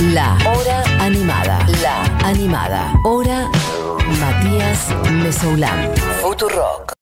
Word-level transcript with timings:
La 0.00 0.38
Hora 0.46 0.84
Animada. 1.00 1.66
La 1.82 2.04
Animada. 2.24 2.92
Hora 3.02 3.50
Matías 4.20 4.94
Mesoulán. 5.10 5.90
Futurock. 6.22 6.92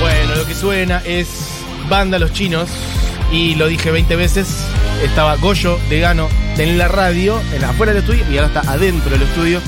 Bueno, 0.00 0.34
lo 0.36 0.46
que 0.46 0.54
suena 0.54 1.02
es 1.04 1.28
Banda 1.90 2.18
Los 2.18 2.32
Chinos. 2.32 2.70
Y 3.30 3.56
lo 3.56 3.66
dije 3.66 3.90
20 3.90 4.16
veces. 4.16 4.66
Estaba 5.04 5.36
Goyo 5.36 5.78
de 5.90 6.00
Gano 6.00 6.30
en 6.56 6.78
la 6.78 6.88
radio, 6.88 7.38
en 7.52 7.64
afuera 7.64 7.92
del 7.92 8.02
estudio, 8.02 8.24
y 8.30 8.38
ahora 8.38 8.46
está 8.46 8.72
adentro 8.72 9.10
del 9.10 9.22
estudio. 9.22 9.60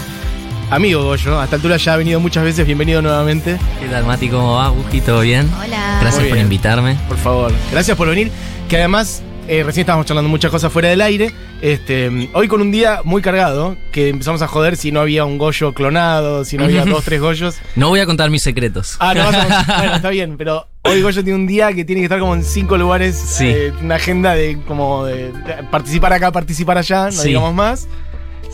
Amigo 0.73 1.03
Goyo, 1.05 1.39
a 1.39 1.45
esta 1.45 1.57
altura 1.57 1.77
ya 1.77 1.93
ha 1.93 1.97
venido 1.99 2.19
muchas 2.19 2.45
veces. 2.45 2.65
Bienvenido 2.65 3.03
nuevamente. 3.03 3.59
¿Qué 3.79 3.89
tal, 3.89 4.07
Mati? 4.07 4.31
¿Cómo 4.31 4.55
va? 4.55 4.71
Buji, 4.71 5.03
¿todo 5.03 5.21
bien? 5.21 5.51
Hola. 5.63 5.99
Gracias 6.01 6.25
por 6.27 6.39
invitarme. 6.39 6.97
Por 7.09 7.19
favor. 7.19 7.53
Gracias 7.71 7.95
por 7.95 8.09
venir. 8.09 8.31
Que 8.71 8.79
además, 8.79 9.23
eh, 9.49 9.63
recién 9.65 9.83
estábamos 9.83 10.07
charlando 10.07 10.31
muchas 10.31 10.51
cosas 10.51 10.73
fuera 10.73 10.89
del 10.89 11.03
aire. 11.03 11.31
Este, 11.61 12.31
hoy 12.33 12.49
con 12.49 12.63
un 12.63 12.73
día 12.73 13.01
muy 13.05 13.21
cargado, 13.21 13.77
que 13.93 14.09
empezamos 14.09 14.41
a 14.41 14.49
joder 14.49 14.79
si 14.79 14.93
no 14.93 15.01
había 15.01 15.27
un 15.27 15.37
Goyo 15.37 15.75
clonado, 15.75 16.47
si 16.47 16.57
no 16.57 16.65
había 16.65 16.85
dos, 16.87 17.05
tres 17.05 17.21
Goyos. 17.21 17.57
No 17.77 17.91
voy 17.91 18.01
a 18.01 18.07
contar 18.07 18.31
mis 18.31 18.43
secretos. 18.43 18.97
Ah, 18.99 19.13
no, 19.13 19.25
vas 19.31 19.35
a- 19.69 19.77
bueno, 19.77 19.97
está 19.97 20.09
bien, 20.09 20.39
pero 20.39 20.69
hoy 20.85 21.03
Goyo 21.03 21.23
tiene 21.23 21.39
un 21.39 21.47
día 21.47 21.71
que 21.75 21.85
tiene 21.85 22.01
que 22.01 22.07
estar 22.07 22.19
como 22.19 22.35
en 22.35 22.45
cinco 22.45 22.79
lugares, 22.79 23.15
Sí. 23.15 23.45
eh, 23.47 23.75
una 23.83 23.97
agenda 23.97 24.35
de 24.35 24.59
como 24.67 25.05
de, 25.05 25.33
de 25.33 25.63
participar 25.71 26.15
acá, 26.15 26.33
participar 26.33 26.79
allá, 26.79 27.05
no 27.07 27.13
Sí. 27.13 27.29
digamos 27.29 27.53
más. 27.53 27.87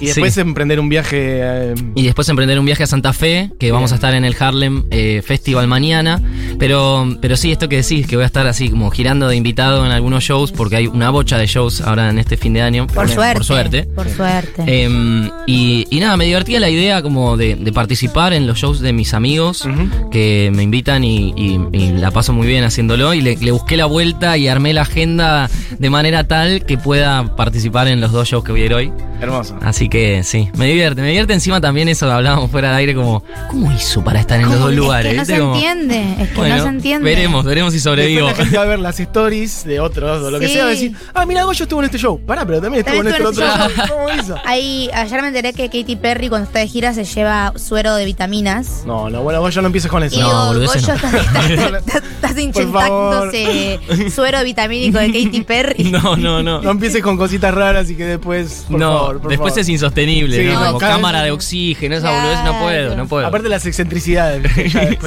Y 0.00 0.06
después 0.06 0.34
Sí. 0.34 0.40
emprender 0.40 0.78
un 0.80 0.88
viaje. 0.88 1.18
eh, 1.42 1.74
Y 1.94 2.04
después 2.04 2.28
emprender 2.28 2.58
un 2.58 2.64
viaje 2.66 2.82
a 2.84 2.86
Santa 2.86 3.12
Fe, 3.12 3.50
que 3.58 3.72
vamos 3.72 3.92
a 3.92 3.96
estar 3.96 4.14
en 4.14 4.24
el 4.24 4.36
Harlem 4.38 4.84
eh, 4.90 5.22
Festival 5.24 5.66
mañana. 5.66 6.20
Pero, 6.58 7.16
pero 7.20 7.36
sí, 7.36 7.52
esto 7.52 7.68
que 7.68 7.76
decís, 7.76 8.06
que 8.06 8.16
voy 8.16 8.22
a 8.22 8.26
estar 8.26 8.46
así 8.46 8.68
como 8.70 8.90
girando 8.90 9.28
de 9.28 9.36
invitado 9.36 9.84
en 9.84 9.92
algunos 9.92 10.24
shows, 10.24 10.52
porque 10.52 10.76
hay 10.76 10.86
una 10.86 11.10
bocha 11.10 11.38
de 11.38 11.46
shows 11.46 11.80
ahora 11.80 12.10
en 12.10 12.18
este 12.18 12.36
fin 12.36 12.52
de 12.52 12.62
año. 12.62 12.86
Por 12.86 13.08
suerte. 13.08 13.34
Por 13.34 13.44
suerte. 13.44 13.82
Por 13.94 14.08
suerte. 14.08 14.62
Em, 14.84 15.30
y, 15.46 15.86
y 15.90 16.00
nada, 16.00 16.16
me 16.16 16.24
divertía 16.26 16.60
la 16.60 16.70
idea 16.70 17.02
como 17.02 17.36
de, 17.36 17.54
de 17.56 17.72
participar 17.72 18.32
en 18.32 18.46
los 18.46 18.58
shows 18.58 18.80
de 18.80 18.92
mis 18.92 19.14
amigos 19.14 19.66
que 20.10 20.50
me 20.54 20.62
invitan 20.62 21.04
y, 21.04 21.32
y- 21.36 21.58
y 21.72 21.92
la 21.92 22.10
paso 22.10 22.32
muy 22.32 22.46
bien 22.46 22.64
haciéndolo 22.64 23.14
y 23.14 23.20
le, 23.20 23.36
le 23.36 23.50
busqué 23.50 23.76
la 23.76 23.86
vuelta 23.86 24.36
y 24.36 24.48
armé 24.48 24.72
la 24.72 24.82
agenda 24.82 25.48
de 25.78 25.90
manera 25.90 26.24
tal 26.26 26.64
que 26.64 26.78
pueda 26.78 27.36
participar 27.36 27.88
en 27.88 28.00
los 28.00 28.12
dos 28.12 28.28
shows 28.28 28.44
que 28.44 28.52
voy 28.52 28.62
a 28.62 28.64
ir 28.66 28.74
hoy. 28.74 28.92
hermoso. 29.20 29.56
Así 29.62 29.87
que 29.90 30.22
sí, 30.24 30.48
me 30.56 30.66
divierte. 30.66 31.00
Me 31.00 31.08
divierte 31.08 31.32
encima 31.34 31.60
también 31.60 31.88
eso, 31.88 32.10
hablábamos 32.10 32.50
fuera 32.50 32.70
de 32.70 32.76
aire 32.76 32.94
como, 32.94 33.22
¿cómo 33.48 33.70
hizo 33.72 34.02
para 34.04 34.20
estar 34.20 34.38
en 34.40 34.46
los 34.46 34.58
dos 34.58 34.68
Es 34.70 34.70
que 34.70 34.76
lugares? 34.76 35.16
no 35.16 35.24
se 35.24 35.38
Como, 35.38 35.54
entiende. 35.54 36.14
Es 36.20 36.28
que 36.30 36.34
bueno, 36.36 36.56
no 36.56 36.62
se 36.62 36.68
entiende. 36.68 37.04
Veremos, 37.04 37.44
veremos 37.44 37.72
si 37.72 37.80
sobrevivo. 37.80 38.26
Después 38.26 38.38
la 38.38 38.44
gente 38.44 38.56
va 38.58 38.62
a 38.64 38.66
ver 38.66 38.78
las 38.78 39.00
stories 39.00 39.64
de 39.64 39.80
otros 39.80 40.22
o 40.22 40.30
lo 40.30 40.38
que 40.40 40.48
sea, 40.48 40.64
va 40.64 40.68
a 40.70 40.72
decir, 40.72 40.92
ah, 41.14 41.26
mira, 41.26 41.44
Goyo 41.44 41.62
estuvo 41.64 41.80
en 41.80 41.86
este 41.86 41.98
show. 41.98 42.20
Pará, 42.24 42.44
pero 42.46 42.60
también 42.60 42.84
estuvo 42.86 43.00
en 43.02 43.08
este 43.08 43.24
otro 43.24 43.44
este 43.46 43.74
show. 43.76 43.86
¿Cómo 43.88 44.10
hizo? 44.22 44.36
Ahí, 44.44 44.90
ayer 44.94 45.22
me 45.22 45.28
enteré 45.28 45.52
que 45.52 45.66
Katy 45.68 45.96
Perry 45.96 46.28
cuando 46.28 46.46
está 46.46 46.58
de 46.60 46.68
gira 46.68 46.92
se 46.94 47.04
lleva 47.04 47.52
suero 47.56 47.94
de 47.94 48.04
vitaminas. 48.04 48.82
No, 48.86 49.08
no, 49.10 49.22
bueno, 49.22 49.40
Goyo 49.40 49.60
no 49.62 49.66
empieces 49.66 49.90
con 49.90 50.02
eso. 50.02 50.16
Y 50.16 50.20
No, 50.20 50.54
digo, 50.54 50.66
Goyo, 50.72 50.86
no. 50.88 50.94
estás, 50.94 51.14
estás- 51.14 51.50
estás- 51.86 52.02
estás 52.14 52.38
inyectándose 52.38 53.80
suero 54.14 54.42
vitamínico 54.44 54.98
de 54.98 55.06
Katy 55.06 55.42
Perry. 55.42 55.84
No, 55.98 56.16
no, 56.16 56.42
no. 56.42 56.60
No 56.62 56.70
empieces 56.70 57.02
con 57.02 57.16
cositas 57.16 57.52
raras 57.54 57.88
y 57.90 57.96
que 57.96 58.04
después. 58.04 58.66
Por 58.68 58.78
no, 58.78 58.92
favor, 58.98 59.20
por 59.20 59.30
después 59.30 59.52
favor. 59.52 59.60
es 59.60 59.68
insostenible, 59.78 60.36
Sí, 60.36 60.44
¿no? 60.44 60.60
no, 60.60 60.66
Como 60.66 60.78
cámara 60.78 61.18
vez- 61.20 61.24
de 61.26 61.30
oxígeno, 61.32 61.96
esa 61.96 62.10
boludez, 62.10 62.44
no 62.44 62.58
puedo, 62.60 62.96
no 62.96 63.08
puedo. 63.08 63.26
Aparte 63.26 63.48
las 63.48 63.64
excentricidades. 63.66 64.42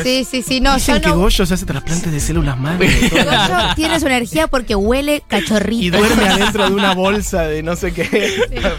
Sí, 0.04 0.26
sí, 0.30 0.42
sí. 0.42 0.60
No, 0.62 0.76
Dicen 0.76 0.96
yo 0.96 1.02
que 1.02 1.08
no. 1.10 1.16
Goyo 1.18 1.46
se 1.46 1.54
hace 1.54 1.66
trasplantes 1.66 2.12
de 2.12 2.20
células 2.20 2.58
madre. 2.60 2.90
Goyo 3.12 3.76
tiene 3.76 4.00
su 4.00 4.08
energía 4.08 4.48
porque 4.48 4.76
huele 4.76 5.24
cachorrito. 5.28 5.98
Y 5.98 6.00
duerme 6.00 6.28
adentro 6.28 6.68
de 6.68 6.74
una 6.76 6.94
bolsa 6.96 7.44
de 7.44 7.64
no 7.64 7.76
sé 7.76 7.94
qué 7.94 8.08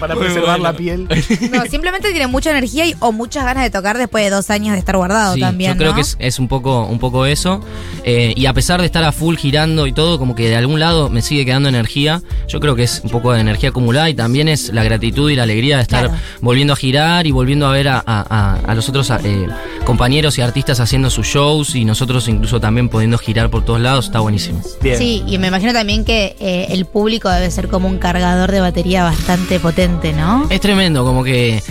para 0.01 0.15
Muy 0.15 0.25
preservar 0.25 0.59
bueno. 0.59 0.65
la 0.65 0.73
piel. 0.77 1.09
No, 1.53 1.65
simplemente 1.67 2.11
tiene 2.11 2.27
mucha 2.27 2.51
energía 2.51 2.87
y, 2.87 2.95
o 3.01 3.13
muchas 3.13 3.45
ganas 3.45 3.63
de 3.65 3.71
tocar 3.71 3.99
después 3.99 4.25
de 4.25 4.31
dos 4.31 4.51
años 4.51 4.73
de 4.73 4.79
estar 4.79 4.97
guardado 4.97 5.35
Sí, 5.35 5.41
también. 5.41 5.73
yo 5.73 5.79
creo 5.79 5.91
¿no? 5.91 5.95
que 5.97 6.01
es, 6.03 6.17
es 6.19 6.39
un 6.39 6.49
poco 6.49 6.85
un 6.87 6.99
poco 6.99 7.27
eso. 7.27 7.61
Eh, 8.05 8.33
y 8.37 8.47
a 8.47 8.53
pesar 8.53 8.81
de 8.81 8.87
estar 8.87 9.05
a 9.05 9.13
full 9.13 9.37
girando 9.37 9.87
y 9.87 9.93
todo, 9.93 10.19
como 10.19 10.35
que 10.35 10.49
de 10.49 10.57
algún 10.57 10.81
lado 10.81 11.09
me 11.09 11.23
sigue 11.23 11.45
quedando 11.45 11.69
energía. 11.69 12.23
Yo 12.49 12.61
creo 12.61 12.75
que 12.77 12.83
es 12.85 13.01
un 13.05 13.11
poco 13.11 13.33
de 13.33 13.41
energía 13.41 13.71
acumulada 13.71 14.09
y 14.11 14.15
también 14.15 14.49
es 14.49 14.71
la 14.73 14.83
gratitud 14.85 15.31
y 15.31 15.37
la 15.37 15.43
alegría 15.45 15.81
de 15.87 15.97
estar 15.97 16.07
Claro. 16.09 16.21
volviendo 16.41 16.73
a 16.73 16.77
girar 16.77 17.27
y 17.27 17.31
volviendo 17.31 17.67
a 17.67 17.73
ver 17.73 17.89
a, 17.89 17.99
a- 18.05 18.25
a- 18.29 18.61
a 18.67 18.75
los 18.75 18.89
otros 18.89 19.11
eh, 19.11 19.47
compañeros 19.85 20.39
y 20.39 20.41
artistas 20.43 20.81
haciendo 20.81 21.11
sus 21.11 21.27
shows 21.27 21.75
y 21.75 21.85
nosotros 21.85 22.29
incluso 22.29 22.61
también 22.61 22.89
pudiendo 22.89 23.19
girar 23.19 23.51
por 23.51 23.65
todos 23.65 23.81
lados. 23.81 24.07
Está 24.07 24.21
buenísimo. 24.21 24.61
Bien. 24.81 24.99
Sí, 24.99 25.23
y 25.27 25.39
me 25.39 25.49
imagino 25.49 25.73
también 25.73 26.05
que 26.05 26.37
eh, 26.41 26.67
el 26.71 26.85
público 26.87 27.29
debe 27.29 27.51
ser 27.51 27.69
como 27.69 27.89
un 27.89 27.99
cargador 27.99 28.51
de 28.51 28.61
batería 28.61 29.03
bastante 29.05 29.59
potente, 29.61 30.13
¿no? 30.13 30.47
Es 30.51 30.61
tremendo, 30.61 31.05
como 31.05 31.25
que. 31.25 31.63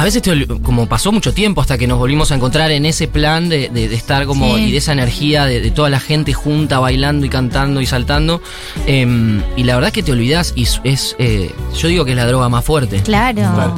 A 0.00 0.04
veces 0.04 0.22
te 0.22 0.46
como 0.62 0.86
pasó 0.88 1.12
mucho 1.12 1.34
tiempo 1.34 1.60
hasta 1.60 1.76
que 1.76 1.86
nos 1.86 1.98
volvimos 1.98 2.32
a 2.32 2.34
encontrar 2.34 2.70
en 2.70 2.86
ese 2.86 3.06
plan 3.06 3.50
de, 3.50 3.68
de- 3.68 3.86
de 3.86 3.94
estar 3.94 4.24
como 4.24 4.56
Sí. 4.56 4.62
y 4.64 4.70
de 4.72 4.78
esa 4.78 4.92
energía 4.92 5.44
de, 5.44 5.60
de 5.60 5.70
toda 5.70 5.90
la 5.90 6.00
gente 6.00 6.32
junta 6.32 6.78
bailando 6.78 7.26
y 7.26 7.28
cantando 7.28 7.82
y 7.82 7.86
saltando 7.86 8.40
Em, 8.86 9.42
y 9.56 9.64
la 9.64 9.74
verdad 9.74 9.88
es 9.88 9.92
que 9.92 10.02
te 10.02 10.12
olvidas 10.12 10.54
y 10.56 10.62
es, 10.62 10.80
es, 10.84 11.16
eh, 11.18 11.50
yo 11.78 11.88
digo 11.88 12.06
que 12.06 12.12
es 12.12 12.16
la 12.16 12.26
droga 12.26 12.48
más 12.48 12.64
fuerte 12.64 13.02
Claro. 13.02 13.42
Claro. 13.54 13.74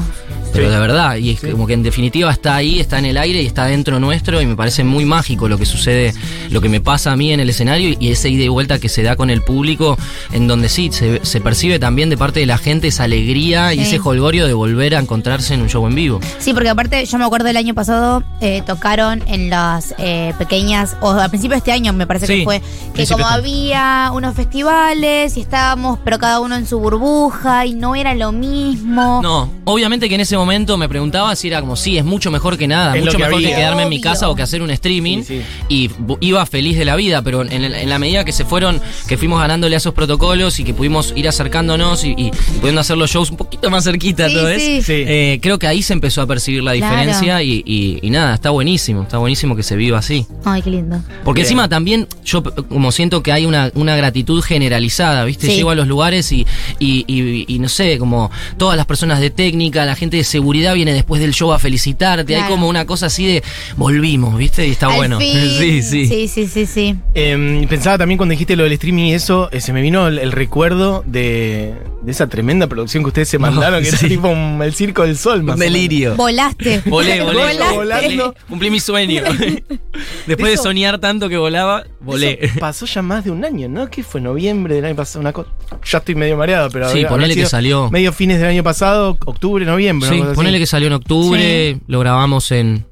Pero 0.52 0.66
Sí. 0.66 0.72
de 0.72 0.78
verdad 0.80 1.16
y 1.16 1.30
es 1.30 1.40
como 1.40 1.66
que 1.66 1.72
en 1.74 1.82
definitiva 1.82 2.30
está 2.30 2.56
ahí 2.56 2.78
está 2.80 2.98
en 2.98 3.06
el 3.06 3.16
aire 3.16 3.42
y 3.42 3.46
está 3.46 3.64
dentro 3.66 3.98
nuestro 4.00 4.40
y 4.40 4.46
me 4.46 4.56
parece 4.56 4.84
muy 4.84 5.04
mágico 5.04 5.48
lo 5.48 5.58
que 5.58 5.66
sucede 5.66 6.12
lo 6.50 6.60
que 6.60 6.68
me 6.68 6.80
pasa 6.80 7.12
a 7.12 7.16
mí 7.16 7.32
en 7.32 7.40
el 7.40 7.50
escenario 7.50 7.96
y 7.98 8.10
ese 8.10 8.28
ida 8.28 8.44
y 8.44 8.48
vuelta 8.48 8.78
que 8.78 8.88
se 8.88 9.02
da 9.02 9.16
con 9.16 9.30
el 9.30 9.42
público 9.42 9.96
en 10.32 10.46
donde 10.46 10.68
sí 10.68 10.90
se, 10.92 11.24
se 11.24 11.40
percibe 11.40 11.78
también 11.78 12.10
de 12.10 12.16
parte 12.16 12.40
de 12.40 12.46
la 12.46 12.58
gente 12.58 12.88
esa 12.88 13.04
alegría 13.04 13.74
y 13.74 13.80
ese 13.80 13.98
holgorio 14.02 14.46
de 14.46 14.52
volver 14.54 14.94
a 14.94 14.98
encontrarse 14.98 15.54
en 15.54 15.62
un 15.62 15.68
show 15.68 15.86
en 15.86 15.94
vivo 15.94 16.20
Sí, 16.38 16.52
porque 16.52 16.69
aparte 16.69 17.04
yo 17.06 17.19
me 17.19 17.24
acuerdo 17.24 17.48
el 17.48 17.56
año 17.56 17.74
pasado 17.74 18.22
eh, 18.40 18.62
tocaron 18.66 19.22
en 19.26 19.50
las 19.50 19.94
eh, 19.98 20.34
pequeñas, 20.38 20.96
o 21.00 21.10
a 21.10 21.28
principio 21.28 21.52
de 21.54 21.58
este 21.58 21.72
año 21.72 21.92
me 21.92 22.06
parece 22.06 22.26
Sí, 22.26 22.38
que 22.38 22.44
fue, 22.44 22.62
que 22.94 23.06
como 23.06 23.24
este 23.24 23.34
había 23.34 24.10
unos 24.12 24.34
festivales 24.34 25.36
y 25.36 25.40
estábamos, 25.40 25.98
pero 26.04 26.19
cada 26.19 26.40
uno 26.40 26.56
en 26.56 26.66
su 26.66 26.78
burbuja 26.78 27.66
y 27.66 27.74
no 27.74 27.94
era 27.94 28.14
lo 28.14 28.32
mismo. 28.32 29.20
No, 29.22 29.50
obviamente 29.64 30.08
que 30.08 30.14
en 30.14 30.20
ese 30.20 30.36
momento 30.36 30.41
me 30.47 30.88
preguntaba 30.88 31.34
si 31.36 31.48
era 31.48 31.60
como, 31.60 31.76
sí, 31.76 31.97
es 31.98 32.04
mucho 32.04 32.30
mejor 32.30 32.56
que 32.58 32.66
nada, 32.69 32.97
Es 32.97 33.04
mucho 33.04 33.16
que 33.19 33.25
mejor 33.25 33.41
que 33.41 33.48
quedarme 33.48 33.82
en 33.84 33.88
mi 33.88 34.00
casa 34.00 34.28
o 34.28 34.34
que 34.34 34.42
hacer 34.42 34.62
un 34.62 34.70
streaming. 34.70 35.22
Sí, 35.22 35.41
sí. 35.41 35.42
Y 35.69 35.91
iba 36.20 36.44
feliz 36.47 36.76
de 36.78 36.84
la 36.84 36.97
vida, 36.97 37.22
pero 37.22 37.42
en, 37.42 37.64
el- 37.64 37.75
en 37.75 37.88
la 37.88 37.98
medida 37.98 38.25
que 38.25 38.32
se 38.32 38.44
fueron, 38.44 38.81
que 39.08 39.16
fuimos 39.16 39.41
ganándole 39.41 39.76
a 39.76 39.78
esos 39.78 39.94
protocolos 39.94 40.58
y 40.60 40.64
que 40.64 40.75
pudimos 40.75 41.12
ir 41.16 41.28
acercándonos 41.28 42.04
y, 42.04 42.10
y- 42.16 42.26
y 42.26 42.58
pudiendo 42.60 42.81
hacer 42.81 42.97
los 42.97 43.10
shows 43.10 43.31
un 43.31 43.36
poquito 43.36 43.70
más 43.70 43.84
cerquita, 43.84 44.28
Sí, 44.28 44.34
todo 44.34 44.48
es. 44.48 44.62
sí. 44.62 44.82
Sí. 44.82 44.92
eh, 45.06 45.38
creo 45.42 45.58
que 45.58 45.66
ahí 45.66 45.82
se 45.82 45.92
empezó 45.92 46.22
a 46.22 46.26
percibir 46.26 46.62
la 46.62 46.72
Claro. 46.75 46.86
diferencia 46.97 47.42
y, 47.42 47.62
y- 47.66 47.98
y 48.02 48.10
nada, 48.10 48.34
está 48.34 48.50
buenísimo, 48.50 49.02
está 49.02 49.19
buenísimo 49.19 49.56
que 49.56 49.62
se 49.62 49.76
viva 49.76 49.98
así. 49.98 50.26
Ay, 50.44 50.62
qué 50.62 50.70
lindo. 50.70 51.00
Porque 51.25 51.41
Bien. 51.41 51.47
encima 51.47 51.69
también 51.69 52.06
yo 52.25 52.42
como 52.42 52.92
siento 52.92 53.22
que 53.22 53.32
hay 53.32 53.47
una, 53.47 53.70
una 53.75 53.97
gratitud 53.97 54.42
generalizada, 54.42 55.25
¿viste? 55.25 55.47
Sí. 55.47 55.54
Llego 55.56 55.70
a 55.70 55.75
los 55.75 55.86
lugares 55.86 56.31
y, 56.32 56.47
y, 56.78 57.04
y- 57.06 57.44
y 57.48 57.58
no 57.58 57.69
sé, 57.69 57.98
como 57.98 58.31
todas 58.56 58.76
las 58.76 58.86
personas 58.86 59.20
de 59.20 59.31
técnica, 59.31 59.84
la 59.84 59.94
gente 59.97 60.16
de 60.16 60.25
seguridad 60.32 60.75
viene 60.75 60.93
después 60.93 61.20
del 61.20 61.32
show 61.32 61.53
a 61.53 61.59
felicitarte. 61.59 62.34
Hay 62.34 62.50
como 62.50 62.69
una 62.69 62.84
cosa 62.87 63.06
así 63.06 63.26
de 63.26 63.43
volvimos, 63.76 64.37
¿viste? 64.37 64.66
Y 64.66 64.72
está 64.72 64.87
Al 64.88 64.97
bueno. 64.97 65.19
fin. 65.20 65.38
Sí, 65.59 65.82
sí. 65.82 66.06
Sí, 66.06 66.28
sí, 66.28 66.47
sí, 66.48 66.66
sí. 66.66 66.97
Eh, 67.15 67.66
pensaba 67.69 67.98
también 67.98 68.19
cuando 68.19 68.32
dijiste 68.32 68.56
lo 68.56 68.65
del 68.65 68.72
streaming 68.72 69.04
y 69.04 69.15
eso, 69.15 69.48
eh, 69.53 69.60
se 69.60 69.72
me 69.72 69.82
vino 69.82 70.09
el, 70.09 70.19
el 70.19 70.32
recuerdo 70.32 71.04
de, 71.06 71.75
de 72.02 72.10
esa 72.10 72.26
tremenda 72.28 72.66
producción 72.66 73.02
que 73.04 73.08
ustedes 73.08 73.28
se 73.28 73.38
mandaron, 73.38 73.80
que 73.80 73.90
sí. 73.90 73.96
era 74.06 74.08
tipo 74.08 74.28
un- 74.28 74.60
el 74.62 74.74
Circo 74.74 75.02
del 75.02 75.16
Sol. 75.16 75.42
Más 75.42 75.54
Un 75.56 75.62
o 75.62 75.64
menos. 75.64 75.72
delirio. 75.74 76.16
Volaste. 76.16 76.82
Volé, 76.86 77.22
volé. 77.22 77.38
Volaste. 77.38 77.74
Volando. 77.74 78.34
Cumplí 78.48 78.70
mi 78.70 78.80
sueño. 78.80 79.22
Después 80.26 80.48
de 80.48 80.54
Eso- 80.54 80.64
soñar 80.64 80.98
tanto 80.98 81.28
que 81.28 81.36
volaba, 81.36 81.84
volé. 82.00 82.38
Eso 82.40 82.58
pasó 82.58 82.87
ya 82.87 83.02
más 83.02 83.25
de 83.25 83.31
un 83.31 83.44
año, 83.44 83.69
¿no? 83.69 83.88
¿Qué 83.88 84.02
fue? 84.02 84.20
Noviembre 84.20 84.75
del 84.76 84.84
año 84.84 84.96
pasado, 84.96 85.20
una 85.20 85.32
cosa. 85.32 85.50
Ya 85.84 85.99
estoy 85.99 86.14
medio 86.14 86.37
mareado, 86.37 86.70
pero. 86.70 86.88
Sí, 86.90 87.04
ponele 87.08 87.34
que 87.34 87.46
salió. 87.46 87.90
Medio 87.90 88.12
fines 88.12 88.38
del 88.40 88.48
año 88.48 88.62
pasado, 88.62 89.16
octubre, 89.25 89.64
noviembre. 89.64 90.08
Sí, 90.08 90.22
ponele 90.34 90.56
así. 90.56 90.62
que 90.62 90.66
salió 90.66 90.88
en 90.88 90.94
octubre, 90.94 91.78
lo 91.87 92.00
grabamos 92.00 92.50
en 92.52 92.84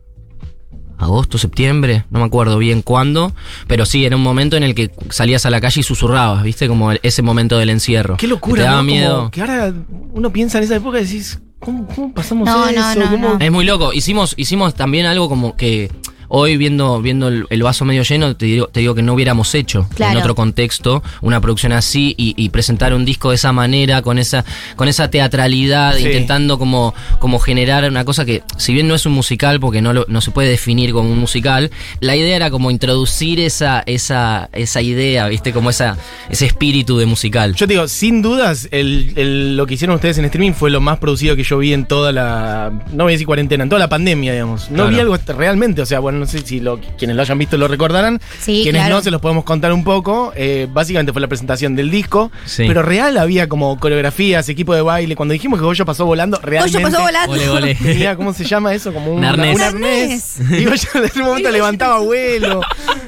agosto, 1.04 1.38
septiembre, 1.38 2.04
no 2.10 2.18
me 2.20 2.24
acuerdo 2.26 2.58
bien 2.58 2.82
cuándo, 2.82 3.32
pero 3.66 3.84
sí, 3.86 4.04
era 4.04 4.16
un 4.16 4.22
momento 4.22 4.56
en 4.56 4.62
el 4.62 4.74
que 4.74 4.90
salías 5.10 5.46
a 5.46 5.50
la 5.50 5.60
calle 5.60 5.80
y 5.80 5.82
susurrabas, 5.82 6.42
¿viste? 6.42 6.68
Como 6.68 6.92
ese 6.92 7.22
momento 7.22 7.58
del 7.58 7.70
encierro. 7.70 8.16
Qué 8.16 8.22
Que 8.22 8.28
locura, 8.28 8.62
Te 8.62 8.68
daba 8.68 8.76
¿no? 8.82 8.88
Como 8.88 8.92
miedo. 8.92 9.30
que 9.30 9.40
ahora 9.40 9.72
uno 10.12 10.32
piensa 10.32 10.58
en 10.58 10.64
esa 10.64 10.76
época 10.76 11.00
y 11.00 11.04
decís, 11.04 11.40
¿cómo, 11.58 11.86
cómo 11.88 12.12
pasamos 12.12 12.46
No, 12.46 12.58
no, 12.58 12.68
eso? 12.68 13.00
no, 13.00 13.10
¿Cómo- 13.10 13.28
no. 13.34 13.38
Es 13.40 13.50
muy 13.52 13.64
loco. 13.64 13.92
Hicimos, 13.92 14.34
hicimos 14.36 14.74
también 14.74 15.06
algo 15.06 15.28
como 15.28 15.56
que. 15.56 15.90
Hoy 16.32 16.56
viendo, 16.56 17.02
viendo 17.02 17.28
el, 17.28 17.44
el 17.50 17.62
vaso 17.62 17.84
medio 17.84 18.02
lleno, 18.02 18.34
te 18.36 18.46
digo, 18.46 18.68
te 18.68 18.80
digo 18.80 18.94
que 18.94 19.02
no 19.02 19.12
hubiéramos 19.14 19.54
hecho 19.54 19.86
Claro. 19.94 20.12
en 20.12 20.18
otro 20.18 20.34
contexto 20.34 21.02
una 21.20 21.40
producción 21.40 21.72
así 21.72 22.14
y, 22.16 22.34
y 22.42 22.48
presentar 22.48 22.94
un 22.94 23.04
disco 23.04 23.30
de 23.30 23.34
esa 23.36 23.52
manera, 23.52 24.00
con 24.02 24.18
esa, 24.18 24.44
con 24.76 24.88
esa 24.88 25.10
teatralidad, 25.10 25.96
Sí. 25.96 26.04
intentando 26.06 26.58
como, 26.58 26.94
como 27.18 27.38
generar 27.38 27.88
una 27.88 28.04
cosa 28.04 28.24
que, 28.24 28.42
si 28.56 28.72
bien 28.72 28.88
no 28.88 28.94
es 28.94 29.04
un 29.06 29.12
musical, 29.12 29.60
porque 29.60 29.82
no, 29.82 29.92
lo- 29.92 30.06
no 30.08 30.20
se 30.20 30.30
puede 30.30 30.48
definir 30.48 30.92
como 30.92 31.10
un 31.10 31.18
musical, 31.18 31.70
la 32.00 32.16
idea 32.16 32.36
era 32.36 32.50
como 32.50 32.70
introducir 32.70 33.40
esa, 33.40 33.82
esa, 33.86 34.48
esa 34.52 34.82
idea, 34.82 35.26
¿viste? 35.28 35.52
Como 35.52 35.70
esa, 35.70 35.96
ese 36.30 36.46
espíritu 36.46 36.96
de 36.98 37.06
musical. 37.06 37.54
Yo 37.56 37.66
te 37.66 37.74
digo, 37.74 37.88
sin 37.88 38.22
dudas, 38.22 38.68
el, 38.70 39.12
el- 39.16 39.56
lo 39.56 39.66
que 39.66 39.74
hicieron 39.74 39.96
ustedes 39.96 40.18
en 40.18 40.24
streaming 40.26 40.52
fue 40.52 40.70
lo 40.70 40.80
más 40.80 40.98
producido 40.98 41.34
que 41.36 41.42
yo 41.42 41.58
vi 41.58 41.72
en 41.72 41.86
toda 41.86 42.12
la. 42.12 42.70
No 42.92 43.04
voy 43.04 43.12
a 43.12 43.14
decir 43.14 43.26
cuarentena, 43.26 43.64
en 43.64 43.68
toda 43.70 43.80
la 43.80 43.88
pandemia, 43.88 44.32
digamos. 44.32 44.70
No 44.70 44.76
Claro. 44.76 44.90
vi 44.90 45.00
algo 45.00 45.16
realmente, 45.36 45.82
o 45.82 45.86
sea, 45.86 45.98
bueno, 46.00 46.19
no 46.20 46.26
sé 46.26 46.38
si 46.46 46.60
lo- 46.60 46.78
quienes 46.98 47.16
lo 47.16 47.22
hayan 47.22 47.38
visto 47.38 47.56
lo 47.56 47.66
recordarán. 47.66 48.20
Sí, 48.40 48.60
quienes 48.62 48.82
claro. 48.82 48.96
no, 48.96 49.02
se 49.02 49.10
los 49.10 49.20
podemos 49.20 49.44
contar 49.44 49.72
un 49.72 49.82
poco. 49.82 50.32
Eh, 50.36 50.68
básicamente 50.70 51.12
fue 51.12 51.20
la 51.20 51.28
presentación 51.28 51.74
del 51.74 51.90
disco. 51.90 52.30
Sí. 52.44 52.64
Pero 52.68 52.82
real 52.82 53.18
había 53.18 53.48
como 53.48 53.78
coreografías, 53.80 54.48
equipo 54.48 54.74
de 54.74 54.82
baile. 54.82 55.16
Cuando 55.16 55.32
dijimos 55.32 55.58
que 55.58 55.64
Goyo 55.64 55.84
pasó 55.84 56.06
volando, 56.06 56.38
realmente. 56.42 56.78
Goyo 56.78 56.90
pasó 56.90 57.02
volando. 57.02 57.32
Ole, 57.32 57.48
ole. 57.48 57.74
Tenía, 57.74 58.14
¿cómo 58.16 58.32
se 58.32 58.44
llama 58.44 58.72
eso? 58.74 58.92
Como 58.92 59.12
un, 59.12 59.18
Un 59.18 59.24
arnés. 59.24 59.56
un 59.56 59.62
arnés. 59.62 60.36
Y 60.50 60.64
Goyo 60.64 60.88
en 60.94 61.04
ese 61.04 61.22
momento 61.22 61.50
levantaba 61.50 61.98
vuelo. 61.98 62.60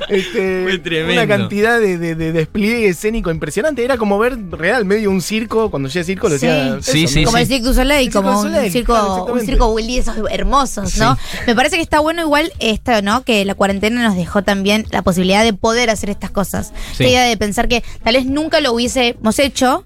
Este, 0.08 0.62
Fue 0.64 0.78
tremendo. 0.78 1.12
Una 1.22 1.26
cantidad 1.26 1.80
de, 1.80 1.98
de- 1.98 2.14
de 2.14 2.32
despliegue 2.32 2.88
escénico 2.88 3.30
impresionante. 3.30 3.84
Era 3.84 3.96
como 3.96 4.18
ver 4.18 4.36
real 4.50 4.84
medio 4.84 5.10
un 5.10 5.20
circo. 5.22 5.70
Cuando 5.70 5.88
decía 5.88 6.04
circo, 6.04 6.28
lo 6.28 6.34
decía. 6.34 6.78
Sí, 6.82 7.04
eso, 7.04 7.14
sí, 7.14 7.20
¿no? 7.20 7.26
como 7.26 7.38
el 7.38 7.46
Cirque 7.46 7.64
du 7.64 7.74
Soleil, 7.74 8.06
El 8.08 8.12
como 8.12 8.42
Soleil, 8.42 8.66
un 8.66 8.70
circo, 8.72 8.92
claro, 8.92 9.06
un 9.06 9.12
exactamente. 9.18 9.46
circo 9.52 9.68
Willy, 9.72 9.98
esos 9.98 10.16
hermosos, 10.30 10.96
¿no? 10.98 11.16
Me 11.46 11.54
parece 11.54 11.76
que 11.76 11.82
está 11.82 12.00
bueno 12.00 12.22
igual 12.22 12.52
esto, 12.58 13.02
¿no? 13.02 13.22
Que 13.24 13.44
la 13.44 13.54
cuarentena 13.54 14.02
nos 14.02 14.16
dejó 14.16 14.42
también 14.42 14.86
la 14.90 15.02
posibilidad 15.02 15.44
de 15.44 15.52
poder 15.52 15.90
hacer 15.90 16.10
estas 16.10 16.30
cosas. 16.30 16.72
Sí. 16.96 17.04
Esta 17.04 17.04
idea 17.04 17.22
de 17.24 17.36
pensar 17.36 17.68
que 17.68 17.82
tal 18.02 18.14
vez 18.14 18.26
nunca 18.26 18.60
lo 18.60 18.72
hubiésemos 18.72 19.38
hecho. 19.38 19.84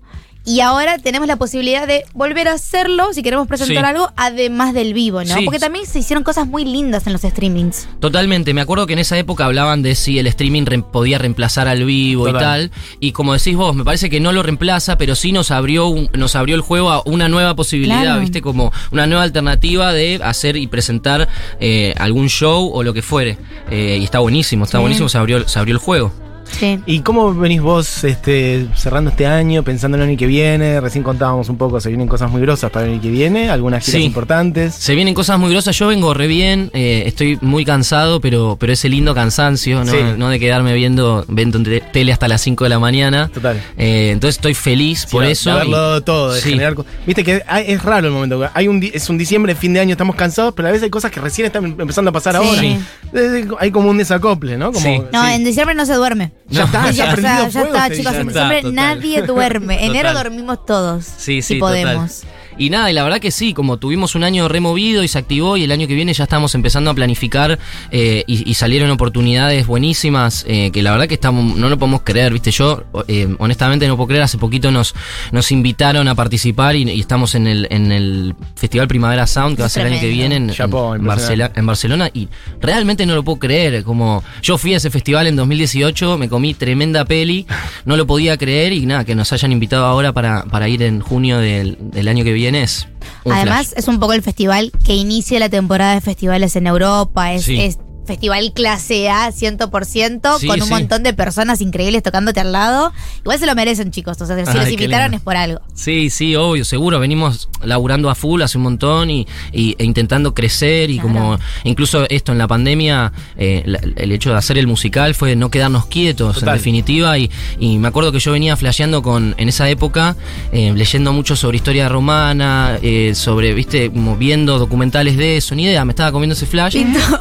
Y 0.49 0.61
ahora 0.61 0.99
tenemos 0.99 1.27
la 1.27 1.35
posibilidad 1.37 1.89
de 1.89 2.05
volver 2.15 2.47
a 2.47 2.53
hacerlo 2.53 3.13
si 3.13 3.23
queremos 3.25 3.49
presentar 3.49 3.85
Sí. 3.85 3.91
algo, 3.91 4.13
además 4.17 4.73
del 4.75 4.95
vivo, 4.95 5.25
¿no? 5.25 5.35
Sí. 5.35 5.45
Porque 5.45 5.59
también 5.59 5.87
se 5.87 5.99
hicieron 5.99 6.23
cosas 6.23 6.47
muy 6.47 6.65
lindas 6.65 7.05
en 7.09 7.13
los 7.15 7.23
streamings. 7.23 7.89
Totalmente, 7.99 8.55
me 8.55 8.61
acuerdo 8.61 8.87
que 8.87 8.93
en 8.93 9.01
esa 9.01 9.19
época 9.19 9.45
hablaban 9.45 9.83
de 9.83 9.97
si 9.97 10.21
el 10.21 10.29
streaming 10.29 10.63
podía 10.93 11.19
reemplazar 11.19 11.67
al 11.67 11.85
vivo 11.85 12.27
Total. 12.27 12.41
y 12.67 12.69
tal, 12.69 12.71
y 13.01 13.11
como 13.13 13.33
decís 13.33 13.57
vos, 13.57 13.75
me 13.75 13.83
parece 13.85 14.09
que 14.09 14.21
no 14.21 14.31
lo 14.31 14.45
reemplaza, 14.45 14.97
pero 14.97 15.17
sí 15.17 15.33
nos 15.33 15.51
abrió 15.51 15.89
un- 15.89 16.09
nos 16.13 16.37
abrió 16.37 16.55
el 16.55 16.61
juego 16.63 16.91
a 16.93 17.03
una 17.07 17.29
nueva 17.29 17.57
posibilidad, 17.57 18.03
Claro. 18.03 18.21
viste, 18.21 18.41
como 18.41 18.73
una 18.93 19.09
nueva 19.09 19.25
alternativa 19.25 19.93
de 19.93 20.21
hacer 20.23 20.57
y 20.57 20.69
presentar 20.69 21.29
eh, 21.59 21.93
algún 21.99 22.29
show 22.29 22.71
o 22.73 22.83
lo 22.85 22.95
que 22.95 23.03
fuere, 23.03 23.37
Eh, 23.69 23.99
y 24.01 24.05
está 24.05 24.21
buenísimo, 24.21 24.65
está 24.65 24.79
Sí. 24.79 24.83
buenísimo, 24.83 25.09
se 25.09 25.19
abrió, 25.19 25.49
se 25.49 25.59
abrió 25.59 25.75
el 25.75 25.79
juego. 25.81 26.13
Sí. 26.51 26.81
¿Y 26.87 27.01
cómo 27.01 27.35
venís 27.35 27.61
vos 27.61 28.05
este, 28.05 28.67
cerrando 28.75 29.11
este 29.11 29.27
año, 29.27 29.63
pensando 29.63 29.97
en 29.97 30.03
el 30.05 30.09
año 30.11 30.19
que 30.19 30.27
viene? 30.27 30.81
Recién 30.81 31.05
contábamos 31.05 31.49
un 31.49 31.57
poco, 31.59 31.81
se 31.81 31.89
vienen 31.89 32.09
cosas 32.09 32.31
muy 32.31 32.41
grosas 32.41 32.71
para 32.71 32.87
el 32.87 32.93
año 32.93 33.01
que 33.03 33.11
viene, 33.11 33.51
algunas 33.51 33.85
giras 33.85 34.01
Sí. 34.01 34.07
importantes. 34.07 34.75
Se 34.75 34.95
vienen 34.95 35.15
cosas 35.15 35.39
muy 35.39 35.51
grosas, 35.51 35.77
yo 35.79 35.87
vengo 35.89 36.15
re 36.15 36.27
bien, 36.27 36.71
eh, 36.73 37.03
estoy 37.07 37.39
muy 37.43 37.65
cansado, 37.65 38.21
pero, 38.21 38.57
pero 38.59 38.73
ese 38.73 38.89
lindo 38.89 39.15
cansancio, 39.15 39.85
¿no? 39.85 39.91
Sí. 39.93 39.99
No 40.17 40.29
de 40.31 40.39
quedarme 40.41 40.73
viendo, 40.75 41.25
viendo 41.29 41.63
te- 41.63 41.81
tele 41.81 42.13
hasta 42.13 42.29
las 42.29 42.41
5 42.41 42.65
de 42.65 42.71
la 42.71 42.79
mañana. 42.79 43.29
Total. 43.33 43.61
Eh, 43.77 44.11
entonces 44.13 44.37
estoy 44.37 44.55
feliz 44.55 45.01
Sí, 45.01 45.07
por 45.11 45.25
de- 45.25 45.33
eso. 45.33 45.55
De 45.59 45.67
y- 45.67 45.71
dado 45.71 46.01
todo, 46.03 46.33
de 46.33 46.41
Sí. 46.41 46.51
generar. 46.51 46.75
co- 46.75 46.87
Viste 47.07 47.23
que 47.25 47.43
hay- 47.47 47.65
es 47.69 47.83
raro 47.83 48.07
el 48.07 48.13
momento. 48.13 48.49
Hay 48.55 48.69
un 48.69 48.83
es 48.83 49.09
un 49.11 49.19
diciembre, 49.19 49.55
fin 49.55 49.75
de 49.75 49.81
año, 49.81 49.93
estamos 49.93 50.17
cansados, 50.17 50.55
pero 50.55 50.69
a 50.69 50.71
veces 50.71 50.85
hay 50.85 50.91
cosas 50.91 51.11
que 51.11 51.21
recién 51.21 51.47
están 51.47 51.65
empezando 51.67 52.11
a 52.11 52.13
pasar 52.13 52.35
Sí. 52.41 52.47
ahora. 52.47 52.61
Sí. 52.61 52.79
Eh, 53.15 53.47
Hay 53.59 53.71
como 53.71 53.91
un 53.91 53.99
desacople, 53.99 54.57
¿no? 54.59 54.73
Como, 54.73 54.85
Sí. 54.87 55.01
No, 55.13 55.25
sí. 55.27 55.33
en 55.33 55.45
diciembre 55.45 55.75
no 55.75 55.85
se 55.87 55.95
duerme. 55.95 56.33
Ya 56.49 56.61
No. 56.61 56.67
está, 56.67 56.91
Ya, 56.91 56.91
ya, 56.93 57.17
sea, 57.17 57.49
ya 57.49 57.51
fuego 57.51 57.75
está, 57.77 57.91
chicos. 57.91 58.15
En 58.15 58.27
diciembre. 58.29 58.29
Está, 58.29 58.49
diciembre 58.49 58.57
total. 58.63 58.75
nadie 58.75 59.23
duerme. 59.23 59.85
Enero 59.87 60.09
Total. 60.11 60.25
dormimos 60.25 60.67
todos. 60.67 61.05
Sí, 61.05 61.43
si 61.43 61.55
sí, 61.55 61.61
podemos. 61.61 62.21
total. 62.21 62.36
Y 62.59 62.71
nada, 62.71 62.91
y 62.91 62.95
la 62.95 63.03
verdad 63.03 63.21
que 63.21 63.31
sí, 63.31 63.53
como 63.53 63.77
tuvimos 63.77 64.15
un 64.15 64.25
año 64.25 64.49
removido 64.49 65.03
y 65.05 65.09
se 65.09 65.19
activó 65.19 65.57
y 65.57 65.65
el 65.65 65.73
año 65.73 65.87
que 65.87 65.95
viene 65.95 66.13
ya 66.15 66.25
estamos 66.25 66.55
empezando 66.55 66.91
a 66.91 66.95
planificar 66.95 67.59
eh, 67.91 68.25
y, 68.27 68.49
y 68.51 68.55
salieron 68.55 68.91
oportunidades 68.91 69.67
buenísimas 69.67 70.45
eh, 70.49 70.71
que 70.73 70.83
la 70.83 70.93
verdad 70.93 71.07
que 71.07 71.15
estamos, 71.15 71.57
no 71.57 71.69
lo 71.69 71.79
podemos 71.79 72.01
creer, 72.03 72.33
viste, 72.33 72.51
yo 72.51 72.85
eh, 73.09 73.29
honestamente 73.39 73.87
no 73.89 73.97
puedo 73.97 74.09
creer, 74.09 74.23
hace 74.23 74.39
poquito 74.39 74.71
nos, 74.71 74.95
nos 75.33 75.53
invitaron 75.53 76.09
a 76.09 76.15
participar 76.15 76.77
y, 76.77 76.91
y 76.91 77.01
estamos 77.01 77.35
en 77.35 77.47
el, 77.47 77.67
en 77.71 77.93
el 77.93 78.35
Festival 78.55 78.89
Primavera 78.89 79.27
Sound 79.27 79.57
que 79.57 79.63
va 79.63 79.67
a 79.67 79.69
ser 79.69 79.87
el 79.87 79.93
año 79.93 80.01
que 80.01 80.09
viene 80.09 80.37
en, 80.37 80.51
en. 80.97 81.03
Barcela- 81.05 81.53
en 81.55 81.67
Barcelona 81.67 82.11
y 82.15 82.29
realmente 82.61 83.05
no 83.07 83.15
lo 83.15 83.23
puedo 83.23 83.39
creer, 83.39 83.85
como 83.85 84.25
yo 84.43 84.57
fui 84.57 84.73
a 84.75 84.79
ese 84.79 84.91
festival 84.91 85.27
en 85.27 85.37
2018, 85.37 86.17
me 86.19 86.29
comí 86.29 86.55
tremenda 86.55 87.05
peli, 87.05 87.47
no 87.85 87.97
lo 87.97 88.07
podía 88.07 88.37
creer 88.39 88.73
y 88.73 88.87
nada, 88.87 89.05
que 89.05 89.15
nos 89.15 89.33
hayan 89.33 89.53
invitado 89.53 89.85
ahora 89.85 90.13
para, 90.13 90.45
para 90.45 90.69
ir 90.69 90.83
en 90.83 91.01
junio 91.01 91.39
del, 91.39 91.77
del 91.81 92.09
año 92.09 92.25
que 92.25 92.33
viene 92.33 92.46
es 92.55 92.87
Además, 93.25 93.69
flash. 93.69 93.79
es 93.79 93.89
un 93.89 93.99
poco 93.99 94.13
el 94.13 94.23
festival 94.23 94.71
que 94.85 94.95
inicia 94.95 95.39
la 95.41 95.49
temporada 95.49 95.95
de 95.95 96.01
festivales 96.01 96.55
en 96.57 96.67
Europa. 96.67 97.33
Es, 97.33 97.45
Sí. 97.45 97.61
es 97.61 97.79
festival 98.07 98.53
clase 98.55 99.09
A 99.11 99.31
100%, 99.33 100.39
Sí, 100.39 100.47
con 100.47 100.61
un 100.61 100.67
sí. 100.67 100.73
montón 100.73 101.03
de 101.03 101.13
personas 101.13 101.61
increíbles 101.61 102.03
tocándote 102.03 102.41
al 102.41 102.53
lado. 102.53 102.93
Igual 103.21 103.39
se 103.39 103.47
lo 103.47 103.55
merecen, 103.55 103.91
chicos. 103.91 104.21
O 104.21 104.27
sea, 104.27 104.37
si 104.45 104.51
Ay, 104.51 104.57
los 104.59 104.69
invitaron 104.71 105.11
lindo. 105.11 105.17
es 105.19 105.23
por 105.23 105.37
algo. 105.37 105.61
Sí, 105.75 106.11
sí, 106.11 106.35
obvio, 106.37 106.65
seguro. 106.65 106.99
Venimos 107.01 107.49
laburando 107.63 108.11
a 108.11 108.15
full 108.15 108.43
hace 108.43 108.59
un 108.59 108.65
montón 108.65 109.11
y, 109.11 109.27
y- 109.53 109.75
e 109.79 109.85
intentando 109.85 110.35
crecer 110.35 110.91
y 110.91 110.95
Claro. 110.99 111.09
como 111.09 111.39
incluso 111.65 112.09
esto 112.09 112.33
en 112.33 112.39
la 112.39 112.47
pandemia, 112.49 113.13
eh, 113.37 113.63
la- 113.67 113.81
el 113.97 114.13
hecho 114.13 114.31
de 114.31 114.37
hacer 114.37 114.59
el 114.59 114.67
musical 114.67 115.15
fue 115.15 115.37
no 115.37 115.51
quedarnos 115.51 115.87
quietos 115.87 116.37
Total. 116.37 116.51
en 116.51 116.55
definitiva 116.57 117.19
y, 117.19 117.31
y 117.59 117.79
me 117.79 117.89
acuerdo 117.89 118.13
que 118.13 118.19
yo 118.21 118.33
venía 118.33 118.57
flasheando 118.57 119.03
con, 119.03 119.35
en 119.39 119.49
esa 119.49 119.69
época, 119.69 120.17
eh, 120.53 120.73
leyendo 120.75 121.13
mucho 121.13 121.37
sobre 121.37 121.57
historia 121.57 121.89
romana, 121.89 122.79
eh, 122.83 123.13
sobre, 123.15 123.53
viste, 123.55 123.91
como 123.91 124.17
viendo 124.17 124.59
documentales 124.59 125.17
de 125.17 125.37
eso, 125.39 125.55
ni 125.55 125.65
idea, 125.65 125.85
me 125.85 125.93
estaba 125.93 126.13
comiendo 126.13 126.35
ese 126.35 126.47
flash 126.47 126.77